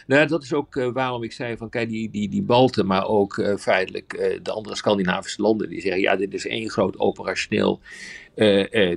Nou, 0.06 0.26
dat 0.26 0.42
is 0.42 0.52
ook 0.52 0.76
uh, 0.76 0.92
waarom 0.92 1.22
ik 1.22 1.32
zei 1.32 1.56
van 1.56 1.68
kijk, 1.68 1.88
die, 1.88 2.10
die, 2.10 2.28
die 2.28 2.42
Balten, 2.42 2.86
maar 2.86 3.06
ook 3.06 3.36
uh, 3.36 3.56
feitelijk 3.56 4.14
uh, 4.14 4.38
de 4.42 4.50
andere 4.50 4.76
Scandinavische 4.76 5.42
landen, 5.42 5.68
die 5.68 5.80
zeggen 5.80 6.00
ja, 6.00 6.16
dit 6.16 6.34
is 6.34 6.46
één 6.46 6.70
groot 6.70 6.98
operationeel 6.98 7.80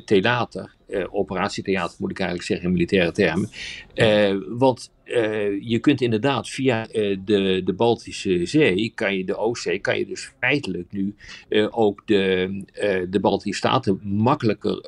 theater. 0.05 0.75
Operatietheater 1.09 1.95
moet 1.99 2.11
ik 2.11 2.19
eigenlijk 2.19 2.47
zeggen 2.47 2.67
in 2.67 2.73
militaire 2.73 3.11
termen. 3.11 3.49
want 4.57 4.91
uh, 5.05 5.61
je 5.61 5.79
kunt 5.79 6.01
inderdaad 6.01 6.49
via 6.49 6.87
de, 7.25 7.61
de 7.63 7.73
Baltische 7.75 8.45
Zee, 8.45 8.91
kan 8.95 9.17
je 9.17 9.25
de 9.25 9.37
Oostzee, 9.37 9.79
kan 9.79 9.97
je 9.97 10.05
dus 10.05 10.31
feitelijk 10.39 10.91
nu 10.91 11.15
ook 11.69 12.01
de, 12.05 12.61
de 13.09 13.19
Baltische 13.19 13.57
Staten 13.57 13.99
makkelijker 14.03 14.81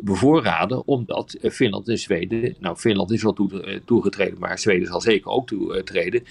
bevoorraden, 0.00 0.86
omdat 0.86 1.36
Finland 1.42 1.88
en 1.88 1.98
Zweden, 1.98 2.54
nou 2.60 2.76
Finland 2.76 3.10
is 3.10 3.22
wel 3.22 3.32
toe, 3.32 3.82
toegetreden, 3.84 4.38
maar 4.38 4.58
Zweden 4.58 4.86
zal 4.86 5.00
zeker 5.00 5.30
ook 5.30 5.46
toetreden, 5.46 6.24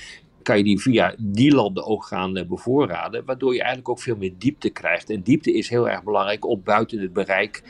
kan 0.43 0.57
je 0.57 0.63
die 0.63 0.79
via 0.79 1.15
die 1.17 1.53
landen 1.53 1.85
ook 1.85 2.05
gaan 2.05 2.45
bevoorraden, 2.47 3.25
waardoor 3.25 3.53
je 3.53 3.59
eigenlijk 3.59 3.89
ook 3.89 3.99
veel 3.99 4.15
meer 4.15 4.33
diepte 4.37 4.69
krijgt. 4.69 5.09
En 5.09 5.21
diepte 5.21 5.53
is 5.53 5.69
heel 5.69 5.89
erg 5.89 6.03
belangrijk 6.03 6.45
om 6.47 6.61
buiten 6.63 6.99
het 6.99 7.13
bereik 7.13 7.63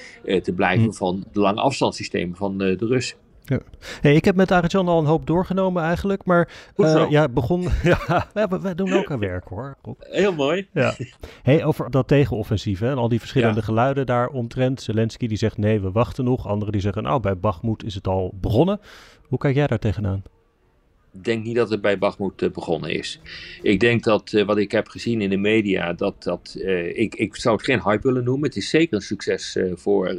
te 0.43 0.53
blijven 0.53 0.85
hm. 0.85 0.91
van 0.91 1.23
de 1.31 1.39
lange 1.39 1.61
afstandssystemen 1.61 2.35
van 2.35 2.57
de 2.57 2.75
Russen. 2.79 3.17
Ja. 3.45 3.59
Hey, 4.01 4.15
ik 4.15 4.25
heb 4.25 4.35
met 4.35 4.51
Arjan 4.51 4.87
al 4.87 4.99
een 4.99 5.05
hoop 5.05 5.27
doorgenomen 5.27 5.83
eigenlijk, 5.83 6.25
maar 6.25 6.71
uh, 6.75 7.05
ja, 7.09 7.29
begon. 7.29 7.61
ja, 7.83 8.27
wij, 8.61 8.75
doen 8.75 8.93
ook 8.93 9.11
aan 9.11 9.19
werk 9.19 9.47
hoor. 9.47 9.77
Heel 9.99 10.33
mooi. 10.33 10.67
Ja. 10.73 10.93
Hey, 11.41 11.65
over 11.65 11.91
dat 11.91 12.07
tegenoffensief 12.07 12.79
hè, 12.79 12.89
en 12.89 12.97
al 12.97 13.09
die 13.09 13.19
verschillende 13.19 13.61
geluiden 13.61 14.05
daar 14.05 14.27
omtrent. 14.27 14.81
Zelensky 14.81 15.27
die 15.27 15.37
zegt 15.37 15.57
nee, 15.57 15.81
we 15.81 15.91
wachten 15.91 16.23
nog. 16.23 16.47
Anderen 16.47 16.71
die 16.71 16.81
zeggen 16.81 17.03
nou, 17.03 17.19
bij 17.19 17.37
Bachmoed 17.37 17.83
is 17.83 17.95
het 17.95 18.07
al 18.07 18.33
begonnen. 18.41 18.79
Hoe 19.27 19.37
kijk 19.37 19.55
jij 19.55 19.67
daar 19.67 19.79
tegenaan? 19.79 20.23
Denk 21.21 21.43
niet 21.43 21.55
dat 21.55 21.69
het 21.69 21.81
bij 21.81 21.97
Bachmoed 21.97 22.41
uh, 22.41 22.49
begonnen 22.49 22.89
is. 22.89 23.19
Ik 23.61 23.79
denk 23.79 24.03
dat 24.03 24.31
uh, 24.31 24.45
wat 24.45 24.57
ik 24.57 24.71
heb 24.71 24.87
gezien 24.87 25.21
in 25.21 25.29
de 25.29 25.37
media, 25.37 25.93
dat 25.93 26.23
dat. 26.23 26.55
ik, 26.93 27.15
ik 27.15 27.35
zou 27.35 27.55
het 27.55 27.65
geen 27.65 27.81
hype 27.83 28.07
willen 28.07 28.23
noemen. 28.23 28.47
Het 28.47 28.57
is 28.57 28.69
zeker 28.69 28.95
een 28.95 29.01
succes 29.01 29.57
voor 29.73 30.15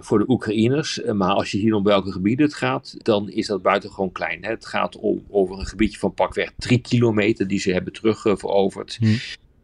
voor 0.00 0.18
de 0.18 0.24
Oekraïners. 0.28 1.02
Eh, 1.02 1.12
maar 1.12 1.32
als 1.32 1.50
je 1.50 1.58
hier 1.58 1.74
om 1.74 1.84
welke 1.84 2.12
gebieden 2.12 2.46
het 2.46 2.54
gaat, 2.54 2.94
dan 2.98 3.30
is 3.30 3.46
dat 3.46 3.62
buitengewoon 3.62 4.12
klein. 4.12 4.44
Hè? 4.44 4.50
Het 4.50 4.66
gaat 4.66 4.96
om, 4.96 5.24
over 5.30 5.58
een 5.58 5.66
gebiedje 5.66 5.98
van 5.98 6.14
pakweg 6.14 6.52
drie 6.56 6.80
kilometer 6.80 7.46
die 7.46 7.58
ze 7.58 7.72
hebben 7.72 7.92
terugveroverd. 7.92 8.96
Hm. 9.00 9.06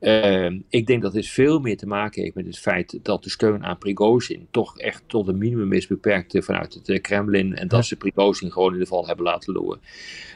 Uh, 0.01 0.51
ik 0.69 0.87
denk 0.87 1.03
dat 1.03 1.13
dit 1.13 1.27
veel 1.27 1.59
meer 1.59 1.77
te 1.77 1.87
maken 1.87 2.23
heeft 2.23 2.35
met 2.35 2.47
het 2.47 2.59
feit 2.59 2.99
dat 3.03 3.25
de 3.25 3.31
steun 3.31 3.65
aan 3.65 3.79
Prigozhin 3.79 4.47
toch 4.51 4.79
echt 4.79 5.03
tot 5.07 5.29
een 5.29 5.39
minimum 5.39 5.73
is 5.73 5.87
beperkt 5.87 6.45
vanuit 6.45 6.75
het 6.75 6.89
eh, 6.89 7.01
Kremlin. 7.01 7.55
En 7.55 7.69
dat 7.69 7.87
ze 7.87 7.97
Prigozhin 7.97 8.53
gewoon 8.53 8.73
in 8.73 8.79
de 8.79 8.87
val 8.87 9.07
hebben 9.07 9.25
laten 9.25 9.79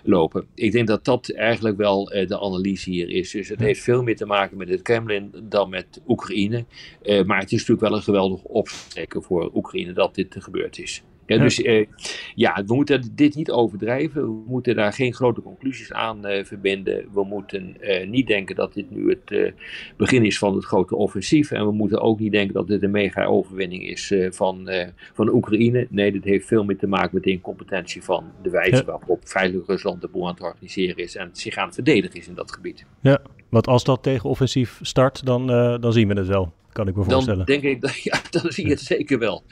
lopen. 0.03 0.47
Ik 0.55 0.73
denk 0.73 0.87
dat 0.87 1.05
dat 1.05 1.31
eigenlijk 1.31 1.77
wel 1.77 2.15
uh, 2.15 2.27
de 2.27 2.41
analyse 2.41 2.91
hier 2.91 3.09
is. 3.09 3.31
Dus 3.31 3.49
het 3.49 3.61
heeft 3.61 3.83
veel 3.83 4.03
meer 4.03 4.17
te 4.17 4.27
maken 4.27 4.57
met 4.57 4.69
het 4.69 4.83
Kremlin 4.83 5.35
dan 5.43 5.71
met 5.71 6.01
Oekraïne. 6.09 6.65
Uh, 7.03 7.25
maar 7.25 7.41
het 7.41 7.53
is 7.53 7.59
natuurlijk 7.59 7.81
wel 7.81 7.95
een 7.95 8.03
geweldig 8.03 8.43
opsteken 8.43 9.23
voor 9.23 9.51
Oekraïne 9.55 9.93
dat 9.93 10.15
dit 10.15 10.37
gebeurd 10.39 10.79
is. 10.79 11.03
Ja, 11.31 11.39
dus 11.39 11.59
uh, 11.59 11.87
ja, 12.35 12.63
we 12.67 12.75
moeten 12.75 13.13
dit 13.15 13.35
niet 13.35 13.51
overdrijven. 13.51 14.23
We 14.23 14.43
moeten 14.47 14.75
daar 14.75 14.93
geen 14.93 15.15
grote 15.15 15.43
conclusies 15.43 15.93
aan 15.93 16.27
uh, 16.27 16.45
verbinden. 16.45 17.09
We 17.13 17.25
moeten 17.25 17.77
uh, 17.81 18.09
niet 18.09 18.27
denken 18.27 18.55
dat 18.55 18.75
dit 18.75 18.91
nu 18.91 19.09
het 19.09 19.55
begin 19.97 20.25
is 20.25 20.39
van 20.39 20.55
het 20.55 20.65
grote 20.65 20.97
offensief. 20.97 21.51
En 21.51 21.67
we 21.67 21.73
moeten 21.73 22.01
ook 22.01 22.19
niet 22.19 22.33
denken 22.33 22.55
dat 22.55 22.67
dit 22.67 22.83
een 22.83 22.91
mega 22.91 23.25
overwinning 23.25 23.89
is 23.89 24.15
van, 24.31 24.71
van 25.13 25.29
Oekraïne. 25.29 25.87
Nee, 25.91 26.13
dit 26.13 26.25
heeft 26.25 26.47
veel 26.47 26.65
meer 26.65 26.79
te 26.79 26.87
maken 26.87 27.11
met 27.13 27.23
de 27.23 27.31
incompetentie 27.31 28.03
van 28.03 28.25
de 28.43 28.51
wijze 28.51 28.85
waarop 28.85 29.21
veilig 29.25 29.67
Rusland 29.67 30.01
de 30.01 30.09
boel 30.09 30.27
aan 30.27 30.35
het 30.35 30.43
organiseren 30.43 30.97
is. 30.97 31.17
En 31.17 31.31
zich 31.33 31.57
aan 31.57 31.67
het 31.67 31.75
verdedigen 31.75 32.19
is 32.19 32.29
in 32.29 32.35
dat 32.35 32.53
gebied. 32.53 32.85
Ja, 33.01 33.21
want 33.49 33.67
als 33.67 33.85
dat 33.85 34.03
tegenoffensief 34.03 34.79
start, 34.83 35.27
dan, 35.27 35.47
dan 35.81 35.93
zien 35.93 36.09
we 36.09 36.15
het 36.15 36.27
wel 36.27 36.53
kan 36.73 36.89
ik 36.89 36.97
me 36.97 37.05
voorstellen. 37.05 37.47
Dan 37.47 37.61
denk 37.61 37.63
ik, 37.63 37.81
dat, 37.81 37.97
ja, 38.11 38.21
dan 38.31 38.53
zie 38.53 38.65
je 38.65 38.71
het 38.71 38.81
zeker 38.81 39.19
wel. 39.19 39.43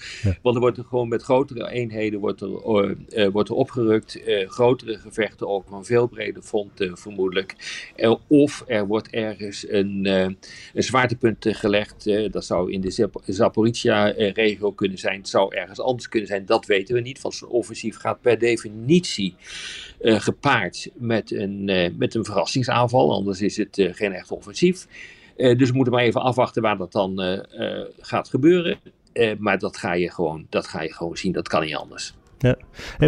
Want 0.43 0.55
er 0.55 0.61
wordt 0.61 0.79
er 0.79 0.85
gewoon 0.85 1.09
met 1.09 1.23
grotere 1.23 1.71
eenheden 1.71 2.21
wordt 2.21 2.41
er, 2.41 2.49
uh, 3.09 3.29
wordt 3.29 3.49
er 3.49 3.55
opgerukt. 3.55 4.21
Uh, 4.27 4.49
grotere 4.49 4.99
gevechten 4.99 5.49
ook 5.49 5.69
van 5.69 5.85
veel 5.85 6.07
breder 6.07 6.43
front 6.43 6.81
uh, 6.81 6.91
vermoedelijk. 6.95 7.57
of 8.27 8.65
er 8.67 8.87
wordt 8.87 9.11
ergens 9.11 9.69
een, 9.69 10.05
een 10.07 10.39
zwaartepunt 10.75 11.47
gelegd. 11.49 12.33
dat 12.33 12.45
zou 12.45 12.73
in 12.73 12.81
de 12.81 12.91
Zap 12.91 13.23
Zaporizhia-regio 13.27 14.73
kunnen 14.73 14.99
zijn. 14.99 15.19
Het 15.19 15.29
zou 15.29 15.55
ergens 15.55 15.81
anders 15.81 16.09
kunnen 16.09 16.29
zijn. 16.29 16.47
Dat 16.47 16.67
weten 16.67 16.95
we 16.95 17.01
niet. 17.01 17.21
Want 17.21 17.35
zo'n 17.35 17.49
offensief 17.49 17.97
gaat 17.97 18.21
per 18.21 18.39
definitie 18.39 19.35
gepaard 20.01 20.91
met 20.95 21.33
een, 21.33 21.65
met 21.99 22.15
een 22.15 22.25
verrassingsaanval. 22.25 23.13
Anders 23.13 23.41
is 23.41 23.57
het 23.57 23.89
geen 23.93 24.13
echt 24.13 24.31
offensief. 24.31 24.87
Eh, 25.39 25.59
dus 25.59 25.69
we 25.69 25.75
moeten 25.75 25.93
maar 25.95 26.03
even 26.03 26.23
afwachten 26.23 26.63
waar 26.63 26.77
dat 26.77 26.93
dan 26.93 27.21
eh, 27.21 27.79
eh, 27.79 27.87
gaat 28.01 28.29
gebeuren. 28.29 28.79
maar 29.39 29.59
dat 29.59 29.77
ga, 29.77 29.93
je 29.93 30.11
gewoon, 30.11 30.47
dat 30.49 30.67
ga 30.67 30.83
je 30.83 30.93
gewoon 30.93 31.17
zien, 31.17 31.33
dat 31.33 31.49
kan 31.49 31.63
niet 31.65 31.77
anders. 31.77 32.15
Ja. 32.39 32.57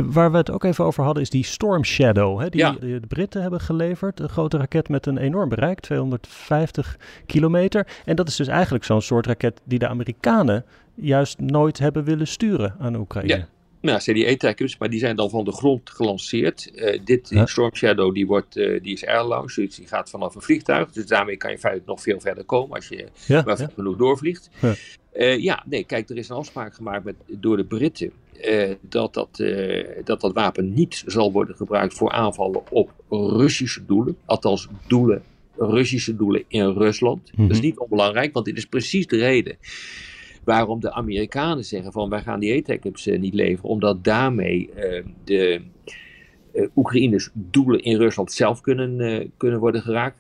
waar 0.05 0.31
we 0.31 0.37
het 0.37 0.51
ook 0.51 0.65
even 0.65 0.85
over 0.85 1.05
hadden 1.05 1.23
is 1.23 1.31
die 1.31 1.45
Storm 1.45 1.85
Shadow. 1.85 2.41
Hè, 2.41 2.49
die 2.49 2.61
Ja. 2.61 2.73
de 2.81 3.01
Britten 3.09 3.43
hebben 3.43 3.61
geleverd. 3.61 4.21
Een 4.21 4.29
grote 4.29 4.57
raket 4.57 4.89
met 4.89 5.07
een 5.07 5.19
enorm 5.19 5.49
bereik, 5.49 5.81
250 5.81 6.97
kilometer. 7.27 7.87
En 8.05 8.17
dat 8.17 8.29
is 8.29 8.37
dus 8.37 8.49
eigenlijk 8.49 8.85
zo'n 8.85 9.03
soort 9.03 9.27
raket 9.27 9.61
die 9.65 9.79
de 9.79 9.89
Amerikanen 9.89 10.65
juist 10.95 11.39
nooit 11.39 11.79
hebben 11.79 12.05
willen 12.05 12.27
sturen 12.27 12.75
aan 12.79 12.97
Oekraïne. 12.97 13.37
Ja. 13.37 13.47
Nou, 13.81 13.99
CDE-trackers, 13.99 14.79
maar 14.79 14.91
die 14.91 14.99
zijn 14.99 15.17
dan 15.17 15.31
van 15.31 15.45
de 15.45 15.53
grond 15.53 15.91
gelanceerd. 15.91 16.71
Eh, 16.75 17.01
dit 17.05 17.29
Ja. 17.31 17.47
Storm 17.47 17.75
Shadow 17.75 18.15
die 18.15 18.27
wordt, 18.27 18.57
eh, 18.57 18.83
die 18.83 18.93
is 18.93 19.07
airlaunch, 19.07 19.55
dus 19.55 19.75
die 19.75 19.87
gaat 19.87 20.11
vanaf 20.11 20.35
een 20.35 20.43
vliegtuig. 20.43 20.93
Dus 20.93 21.07
daarmee 21.07 21.37
kan 21.37 21.51
je 21.51 21.59
feitelijk 21.59 21.91
nog 21.91 22.03
veel 22.03 22.21
verder 22.21 22.45
komen 22.45 22.77
als 22.77 22.89
je 22.89 23.07
Ja, 23.27 23.43
maar 23.47 23.61
ja. 23.61 23.71
genoeg 23.75 23.97
doorvliegt. 23.97 24.51
Ja. 24.61 24.75
Ja. 25.15 25.27
ja, 25.27 25.65
nee, 25.67 25.85
kijk, 25.85 26.09
er 26.11 26.17
is 26.17 26.29
een 26.29 26.37
afspraak 26.37 26.75
gemaakt 26.75 27.05
met, 27.05 27.15
door 27.27 27.57
de 27.57 27.65
Britten 27.65 28.13
eh, 28.41 28.71
dat, 28.81 29.15
dat, 29.15 29.39
eh, 29.41 29.87
dat 30.05 30.21
dat 30.21 30.33
wapen 30.33 30.73
niet 30.75 31.03
zal 31.07 31.33
worden 31.33 31.57
gebruikt 31.57 31.95
voor 31.95 32.11
aanvallen 32.11 32.63
op 32.71 32.91
Russische 33.11 33.87
doelen. 33.87 34.17
Althans, 34.25 34.69
doelen, 34.87 35.23
Russische 35.57 36.17
doelen 36.17 36.45
in 36.49 36.73
Rusland. 36.73 37.31
Dat 37.37 37.51
is 37.51 37.57
Mhm. 37.57 37.67
niet 37.67 37.79
onbelangrijk, 37.79 38.33
want 38.33 38.47
dit 38.47 38.57
is 38.57 38.67
precies 38.67 39.07
de 39.07 39.17
reden 39.17 39.57
waarom 40.51 40.81
de 40.81 40.93
Amerikanen 40.93 41.65
zeggen 41.65 41.93
van 41.93 42.09
wij 42.09 42.23
gaan 42.23 42.41
die 42.41 42.59
ATACMS 42.59 43.07
uh, 43.07 43.19
niet 43.19 43.35
leveren. 43.35 43.71
Omdat 43.71 44.05
daarmee 44.05 44.71
eh, 44.71 45.05
de 45.25 45.61
eh, 46.53 46.67
Oekraïners 46.77 47.31
doelen 47.33 47.83
in 47.83 47.97
Rusland 47.97 48.33
zelf 48.33 48.61
kunnen, 48.61 49.01
eh, 49.01 49.29
kunnen 49.37 49.61
worden 49.61 49.83
geraakt. 49.83 50.19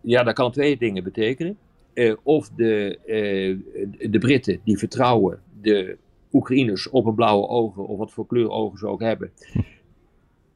Ja, 0.00 0.22
dat 0.22 0.34
kan 0.34 0.52
twee 0.52 0.76
dingen 0.76 1.04
betekenen. 1.04 1.56
Eh, 1.92 2.14
of 2.22 2.48
de, 2.48 2.98
eh, 3.06 4.10
de 4.10 4.18
Britten 4.18 4.60
die 4.64 4.78
vertrouwen 4.78 5.40
de 5.60 5.96
Oekraïners 6.32 6.90
op 6.90 7.06
een 7.06 7.14
blauwe 7.14 7.48
ogen, 7.48 7.86
of 7.86 7.98
wat 7.98 8.12
voor 8.12 8.26
kleur 8.26 8.50
ogen 8.50 8.78
ze 8.78 8.86
ook 8.86 9.00
hebben, 9.00 9.30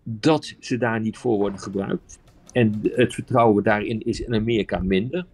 dat 0.03 0.55
ze 0.61 0.79
daar 0.79 1.01
niet 1.01 1.17
voor 1.17 1.39
worden 1.39 1.59
gebruikt. 1.59 2.19
En 2.53 2.81
het 2.83 3.15
vertrouwen 3.15 3.65
daarin 3.65 4.03
is 4.05 4.21
in 4.21 4.35
Amerika 4.35 4.79
minder. 4.79 5.27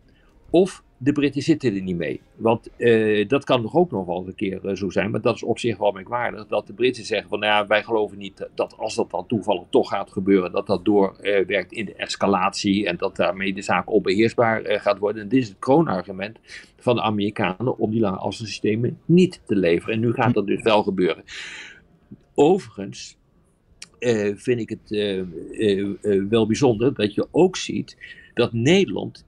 Of 0.50 0.83
de 1.04 1.12
Britten 1.12 1.42
zitten 1.42 1.75
er 1.75 1.82
niet 1.82 1.96
mee. 1.96 2.20
Want 2.37 2.68
eh, 2.76 3.28
dat 3.28 3.44
kan 3.44 3.62
nog 3.62 3.75
ook 3.75 3.90
nog 3.90 4.06
wel 4.06 4.25
een 4.26 4.34
keer 4.34 4.68
eh, 4.68 4.76
zo 4.76 4.90
zijn. 4.90 5.11
Maar 5.11 5.20
dat 5.20 5.34
is 5.34 5.42
op 5.42 5.58
zich 5.58 5.78
wel 5.78 5.92
merkwaardig. 5.92 6.46
Dat 6.46 6.66
de 6.66 6.73
Britten 6.73 7.04
zeggen 7.04 7.28
van 7.28 7.38
nou 7.38 7.52
ja, 7.52 7.66
wij 7.66 7.82
geloven 7.82 8.18
niet 8.18 8.49
dat 8.54 8.76
als 8.78 8.94
dat 8.94 9.11
dan 9.11 9.26
toevallig 9.26 9.62
toch 9.70 9.88
gaat 9.88 10.12
gebeuren. 10.12 10.52
Dat 10.52 10.66
dat 10.66 10.84
doorwerkt 10.84 11.73
in 11.73 11.84
de 11.84 11.94
escalatie. 11.94 12.87
En 12.87 12.96
dat 12.96 13.16
daarmee 13.16 13.54
de 13.54 13.62
zaak 13.62 13.90
onbeheersbaar 13.90 14.62
eh, 14.62 14.80
gaat 14.80 14.99
worden. 14.99 15.23
En 15.23 15.28
dit 15.28 15.42
is 15.42 15.49
het 15.49 15.58
kroonargument 15.58 16.38
van 16.76 16.94
de 16.96 17.02
Amerikanen 17.02 17.78
om 17.78 17.90
die 17.90 18.00
lange 18.00 18.18
afstandssystemen 18.18 18.99
niet 19.04 19.40
te 19.46 19.56
leveren. 19.56 19.94
En 19.94 20.00
nu 20.00 20.12
gaat 20.12 20.34
dat 20.34 20.46
dus 20.46 20.62
wel 20.62 20.82
gebeuren. 20.82 21.25
Overigens 22.34 23.16
eh, 24.04 24.32
vind 24.34 24.61
ik 24.61 24.68
het 24.68 24.92
eh, 24.92 25.18
eh, 25.18 25.94
eh, 26.02 26.25
wel 26.28 26.46
bijzonder 26.46 26.94
dat 26.94 27.14
je 27.14 27.26
ook 27.30 27.56
ziet 27.56 27.96
dat 28.34 28.52
Nederland 28.52 29.26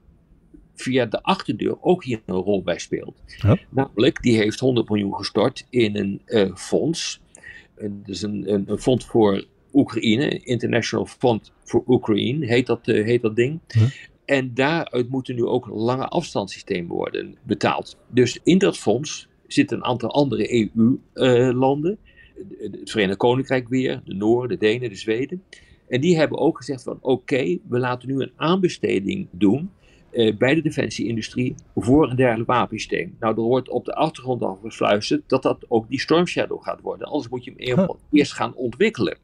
via 0.77 1.07
de 1.07 1.23
achterdeur 1.23 1.83
ook 1.83 2.05
hier 2.05 2.21
een 2.27 2.35
rol 2.35 2.63
bij 2.63 2.79
speelt. 2.79 3.23
Ja. 3.27 3.59
Namelijk, 3.71 4.23
die 4.23 4.37
heeft 4.37 4.61
100 4.61 4.89
miljoen 4.89 5.15
gestort 5.15 5.67
in 5.71 5.97
een 5.97 6.21
eh, 6.25 6.55
fonds. 6.55 7.21
En 7.75 8.03
dus 8.07 8.23
een, 8.23 8.53
een, 8.53 8.65
een 8.67 8.79
fonds 8.79 9.07
voor 9.07 9.45
Oekraïne, 9.73 10.39
International 10.39 11.07
Fund 11.07 11.53
for 11.65 11.83
Ukraine, 11.89 12.47
heet 12.47 12.67
dat, 12.67 12.89
eh, 12.89 13.05
heet 13.05 13.23
dat 13.23 13.37
ding. 13.37 13.61
Ja. 13.67 13.87
En 14.25 14.55
daaruit 14.55 15.09
moeten 15.09 15.35
nu 15.35 15.45
ook 15.45 15.67
lange 15.67 16.07
afstandssystemen 16.07 16.97
worden 16.97 17.37
betaald. 17.43 17.97
Dus 18.09 18.41
in 18.43 18.59
dat 18.59 18.79
fonds 18.79 19.29
zitten 19.47 19.77
een 19.77 19.85
aantal 19.85 20.11
andere 20.11 20.71
EU-landen. 20.75 21.99
het 22.59 22.91
Verenigd 22.91 23.19
Koninkrijk 23.19 23.69
weer, 23.69 24.03
de 24.05 24.15
Noorden, 24.15 24.59
de 24.59 24.67
Denen, 24.67 24.89
de 24.89 24.97
Zweden. 24.97 25.43
En 25.89 26.01
die 26.01 26.17
hebben 26.17 26.39
ook 26.39 26.57
gezegd 26.57 26.83
van 26.83 26.99
oké, 27.01 27.59
we 27.69 27.79
laten 27.79 28.09
nu 28.09 28.21
een 28.21 28.33
aanbesteding 28.37 29.29
doen 29.31 29.71
eh, 30.17 30.37
bij 30.37 30.55
de 30.55 30.63
defensieindustrie 30.63 31.55
voor 31.75 32.11
een 32.11 32.17
dergelijk 32.17 32.49
wapensysteem. 32.49 33.17
Nou, 33.21 33.35
er 33.35 33.43
wordt 33.43 33.69
op 33.69 33.85
de 33.85 33.95
achtergrond 33.95 34.43
al 34.43 34.59
gefluisterd 34.63 35.23
dat 35.27 35.43
dat 35.43 35.65
ook 35.69 35.89
die 35.89 36.01
Storm 36.01 36.27
Shadow 36.27 36.63
gaat 36.63 36.81
worden. 36.81 37.07
Anders 37.07 37.29
moet 37.29 37.45
je 37.45 37.51
hem 37.51 37.61
helemaal 37.61 37.99
eerst 38.13 38.33
gaan 38.33 38.55
ontwikkelen. 38.55 39.19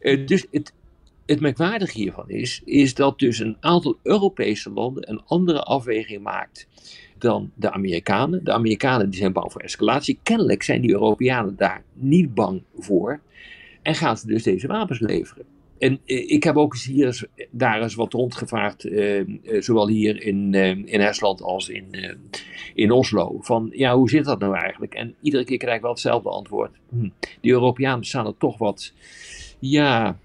Eh, 0.00 0.26
dus 0.26 0.46
het, 0.50 0.72
het 1.26 1.40
merkwaardige 1.40 1.98
hiervan 1.98 2.30
is, 2.30 2.62
is 2.64 2.94
dat 2.94 3.18
dus 3.18 3.38
een 3.38 3.56
aantal 3.60 3.98
Europese 4.02 4.70
landen 4.70 5.10
een 5.10 5.22
andere 5.24 5.62
afweging 5.62 6.22
maakt 6.22 6.66
dan 7.18 7.50
de 7.54 7.70
Amerikanen. 7.70 8.44
De 8.44 8.52
Amerikanen 8.52 9.10
die 9.10 9.18
zijn 9.18 9.32
bang 9.32 9.52
voor 9.52 9.60
escalatie. 9.60 10.18
Kennelijk 10.22 10.62
zijn 10.62 10.80
die 10.80 10.90
Europeanen 10.90 11.56
daar 11.56 11.82
niet 11.92 12.34
bang 12.34 12.62
voor. 12.78 13.20
En 13.82 13.94
gaan 13.94 14.16
ze 14.16 14.26
dus 14.26 14.42
deze 14.42 14.66
wapens 14.66 15.00
leveren. 15.00 15.44
En 15.78 16.00
eh, 16.04 16.30
ik 16.30 16.44
heb 16.44 16.56
ook 16.56 16.72
eens 16.72 16.84
hier 16.84 17.06
eens, 17.06 17.24
daar 17.50 17.82
eens 17.82 17.94
wat 17.94 18.12
rondgevraagd, 18.12 18.84
eh, 18.84 19.18
eh, 19.20 19.26
zowel 19.58 19.88
hier 19.88 20.22
in, 20.22 20.54
eh, 20.54 20.68
in 20.68 21.00
Estland 21.00 21.42
als 21.42 21.68
in, 21.68 21.86
in 22.74 22.90
Oslo. 22.90 23.36
Van 23.40 23.70
ja, 23.72 23.96
hoe 23.96 24.10
zit 24.10 24.24
dat 24.24 24.38
nou 24.38 24.54
eigenlijk? 24.56 24.94
En 24.94 25.14
iedere 25.22 25.44
keer 25.44 25.58
krijg 25.58 25.76
ik 25.76 25.82
wel 25.82 25.90
hetzelfde 25.90 26.28
antwoord. 26.30 26.70
Hm, 26.88 27.08
die 27.40 27.52
Europeanen 27.52 28.04
staan 28.04 28.26
er 28.26 28.36
toch 28.38 28.58
wat, 28.58 28.92
ja, 29.58 30.18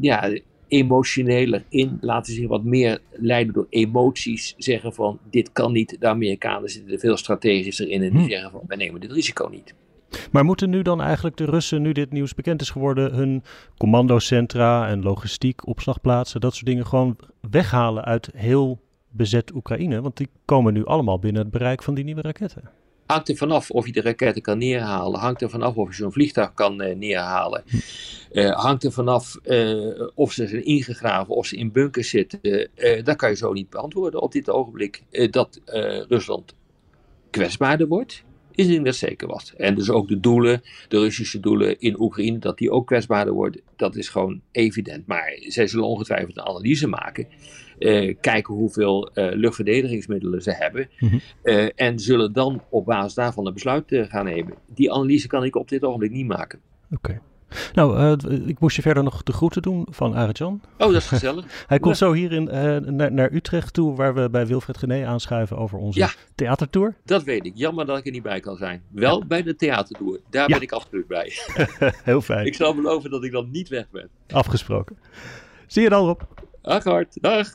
ja, 0.00 0.38
emotioneler 0.68 1.64
in. 1.68 1.98
Laten 2.00 2.32
zich 2.32 2.48
wat 2.48 2.64
meer 2.64 3.00
leiden 3.12 3.54
door 3.54 3.66
emoties. 3.70 4.54
Zeggen 4.58 4.94
van 4.94 5.18
dit 5.30 5.52
kan 5.52 5.72
niet. 5.72 5.96
De 6.00 6.06
Amerikanen 6.06 6.68
zitten 6.68 6.92
er 6.92 6.98
veel 6.98 7.16
strategischer 7.16 7.88
in. 7.88 8.02
En 8.02 8.10
die 8.10 8.20
Hm. 8.20 8.28
zeggen 8.28 8.50
van 8.50 8.62
wij 8.66 8.76
nemen 8.76 9.00
dit 9.00 9.12
risico 9.12 9.48
niet. 9.48 9.74
Maar 10.30 10.44
moeten 10.44 10.70
nu 10.70 10.82
dan 10.82 11.00
eigenlijk 11.00 11.36
de 11.36 11.44
Russen, 11.44 11.82
nu 11.82 11.92
dit 11.92 12.12
nieuws 12.12 12.34
bekend 12.34 12.60
is 12.60 12.70
geworden, 12.70 13.14
hun 13.14 13.42
commandocentra 13.78 14.88
en 14.88 15.02
logistiek, 15.02 15.66
opslagplaatsen, 15.66 16.40
dat 16.40 16.54
soort 16.54 16.66
dingen 16.66 16.86
gewoon 16.86 17.16
weghalen 17.50 18.04
uit 18.04 18.30
heel 18.34 18.80
bezet 19.10 19.54
Oekraïne? 19.54 20.00
Want 20.00 20.16
die 20.16 20.28
komen 20.44 20.72
nu 20.72 20.84
allemaal 20.84 21.18
binnen 21.18 21.42
het 21.42 21.50
bereik 21.50 21.82
van 21.82 21.94
die 21.94 22.04
nieuwe 22.04 22.22
raketten. 22.22 22.70
Hangt 23.06 23.28
er 23.28 23.36
vanaf 23.36 23.70
of 23.70 23.86
je 23.86 23.92
de 23.92 24.00
raketten 24.00 24.42
kan 24.42 24.58
neerhalen. 24.58 25.20
Hangt 25.20 25.42
er 25.42 25.50
vanaf 25.50 25.76
of 25.76 25.88
je 25.88 25.94
zo'n 25.94 26.12
vliegtuig 26.12 26.54
kan 26.54 26.80
eh, 26.80 26.96
neerhalen. 26.96 27.62
Eh, 28.32 28.50
hangt 28.50 28.84
er 28.84 28.92
vanaf 28.92 29.36
eh, 29.36 30.08
of 30.14 30.32
ze 30.32 30.46
zijn 30.46 30.64
ingegraven, 30.64 31.34
of 31.34 31.46
ze 31.46 31.56
in 31.56 31.72
bunkers 31.72 32.08
zitten. 32.08 32.40
Dat 33.04 33.16
kan 33.16 33.30
je 33.30 33.36
zo 33.36 33.52
niet 33.52 33.70
beantwoorden 33.70 34.22
op 34.22 34.32
dit 34.32 34.50
ogenblik. 34.50 35.02
Dat 35.30 35.60
Rusland 36.08 36.54
kwetsbaarder 37.30 37.88
wordt, 37.88 38.24
is 38.58 38.82
dat 38.82 38.94
zeker 38.94 39.28
wat. 39.28 39.54
En 39.56 39.74
dus 39.74 39.90
ook 39.90 40.08
de 40.08 40.20
doelen, 40.20 40.62
de 40.88 40.98
Russische 40.98 41.40
doelen 41.40 41.80
in 41.80 42.00
Oekraïne, 42.00 42.38
dat 42.38 42.58
die 42.58 42.70
ook 42.70 42.86
kwetsbaarder 42.86 43.34
worden, 43.34 43.60
dat 43.76 43.96
is 43.96 44.08
gewoon 44.08 44.40
evident. 44.50 45.06
Maar 45.06 45.38
zij 45.40 45.66
zullen 45.66 45.86
ongetwijfeld 45.86 46.36
een 46.36 46.46
analyse 46.46 46.86
maken. 46.86 47.26
eh, 47.78 48.16
kijken 48.20 48.54
hoeveel 48.54 49.10
eh, 49.14 49.34
luchtverdedigingsmiddelen 49.34 50.42
ze 50.42 50.52
hebben. 50.52 50.88
Mhm. 50.98 51.18
eh, 51.42 51.68
en 51.74 51.98
zullen 51.98 52.32
dan 52.32 52.62
op 52.70 52.84
basis 52.84 53.14
daarvan 53.14 53.46
een 53.46 53.54
besluit 53.54 53.84
gaan 53.88 54.24
nemen. 54.24 54.54
Die 54.66 54.92
analyse 54.92 55.26
kan 55.26 55.44
ik 55.44 55.56
op 55.56 55.68
dit 55.68 55.82
ogenblik 55.84 56.10
niet 56.10 56.26
maken. 56.26 56.60
Oké. 56.90 57.20
Nou, 57.72 57.98
eh, 57.98 58.48
ik 58.48 58.58
moest 58.60 58.76
je 58.76 58.82
verder 58.82 59.02
nog 59.02 59.22
de 59.22 59.32
groeten 59.32 59.62
doen 59.62 59.86
van 59.90 60.14
Arjan. 60.14 60.60
Oh, 60.72 60.78
dat 60.78 60.94
is 60.94 61.06
gezellig. 61.06 61.44
Hij 61.66 61.78
komt 61.78 61.98
Ja. 61.98 62.06
zo 62.06 62.12
hier 62.12 62.32
in, 62.32 62.48
eh, 62.48 62.76
naar, 62.76 63.12
naar 63.12 63.32
Utrecht 63.32 63.72
toe, 63.74 63.96
waar 63.96 64.14
we 64.14 64.30
bij 64.30 64.46
Wilfred 64.46 64.78
Gené 64.78 65.06
aanschuiven 65.06 65.56
over 65.56 65.78
onze 65.78 65.98
Ja. 65.98 66.10
theatertour. 66.34 66.94
Dat 67.04 67.22
weet 67.22 67.46
ik. 67.46 67.52
Jammer 67.54 67.86
dat 67.86 67.98
ik 67.98 68.06
er 68.06 68.12
niet 68.12 68.22
bij 68.22 68.40
kan 68.40 68.56
zijn. 68.56 68.82
Wel 68.90 69.26
bij 69.26 69.42
de 69.42 69.56
theatertour. 69.56 70.20
Daar 70.30 70.46
ben 70.46 70.60
ik 70.60 70.72
absoluut 70.72 71.06
bij. 71.06 71.32
Heel 72.04 72.20
fijn. 72.20 72.46
Ik 72.46 72.54
zal 72.54 72.74
beloven 72.74 73.10
dat 73.10 73.24
ik 73.24 73.32
dan 73.32 73.50
niet 73.50 73.68
weg 73.68 73.90
ben. 73.90 74.08
Afgesproken. 74.30 74.98
Zie 75.66 75.82
je 75.82 75.88
dan, 75.88 76.04
Rob. 76.06 76.20
Dag 76.62 76.84
Hart. 76.84 77.18
Dag. 77.20 77.54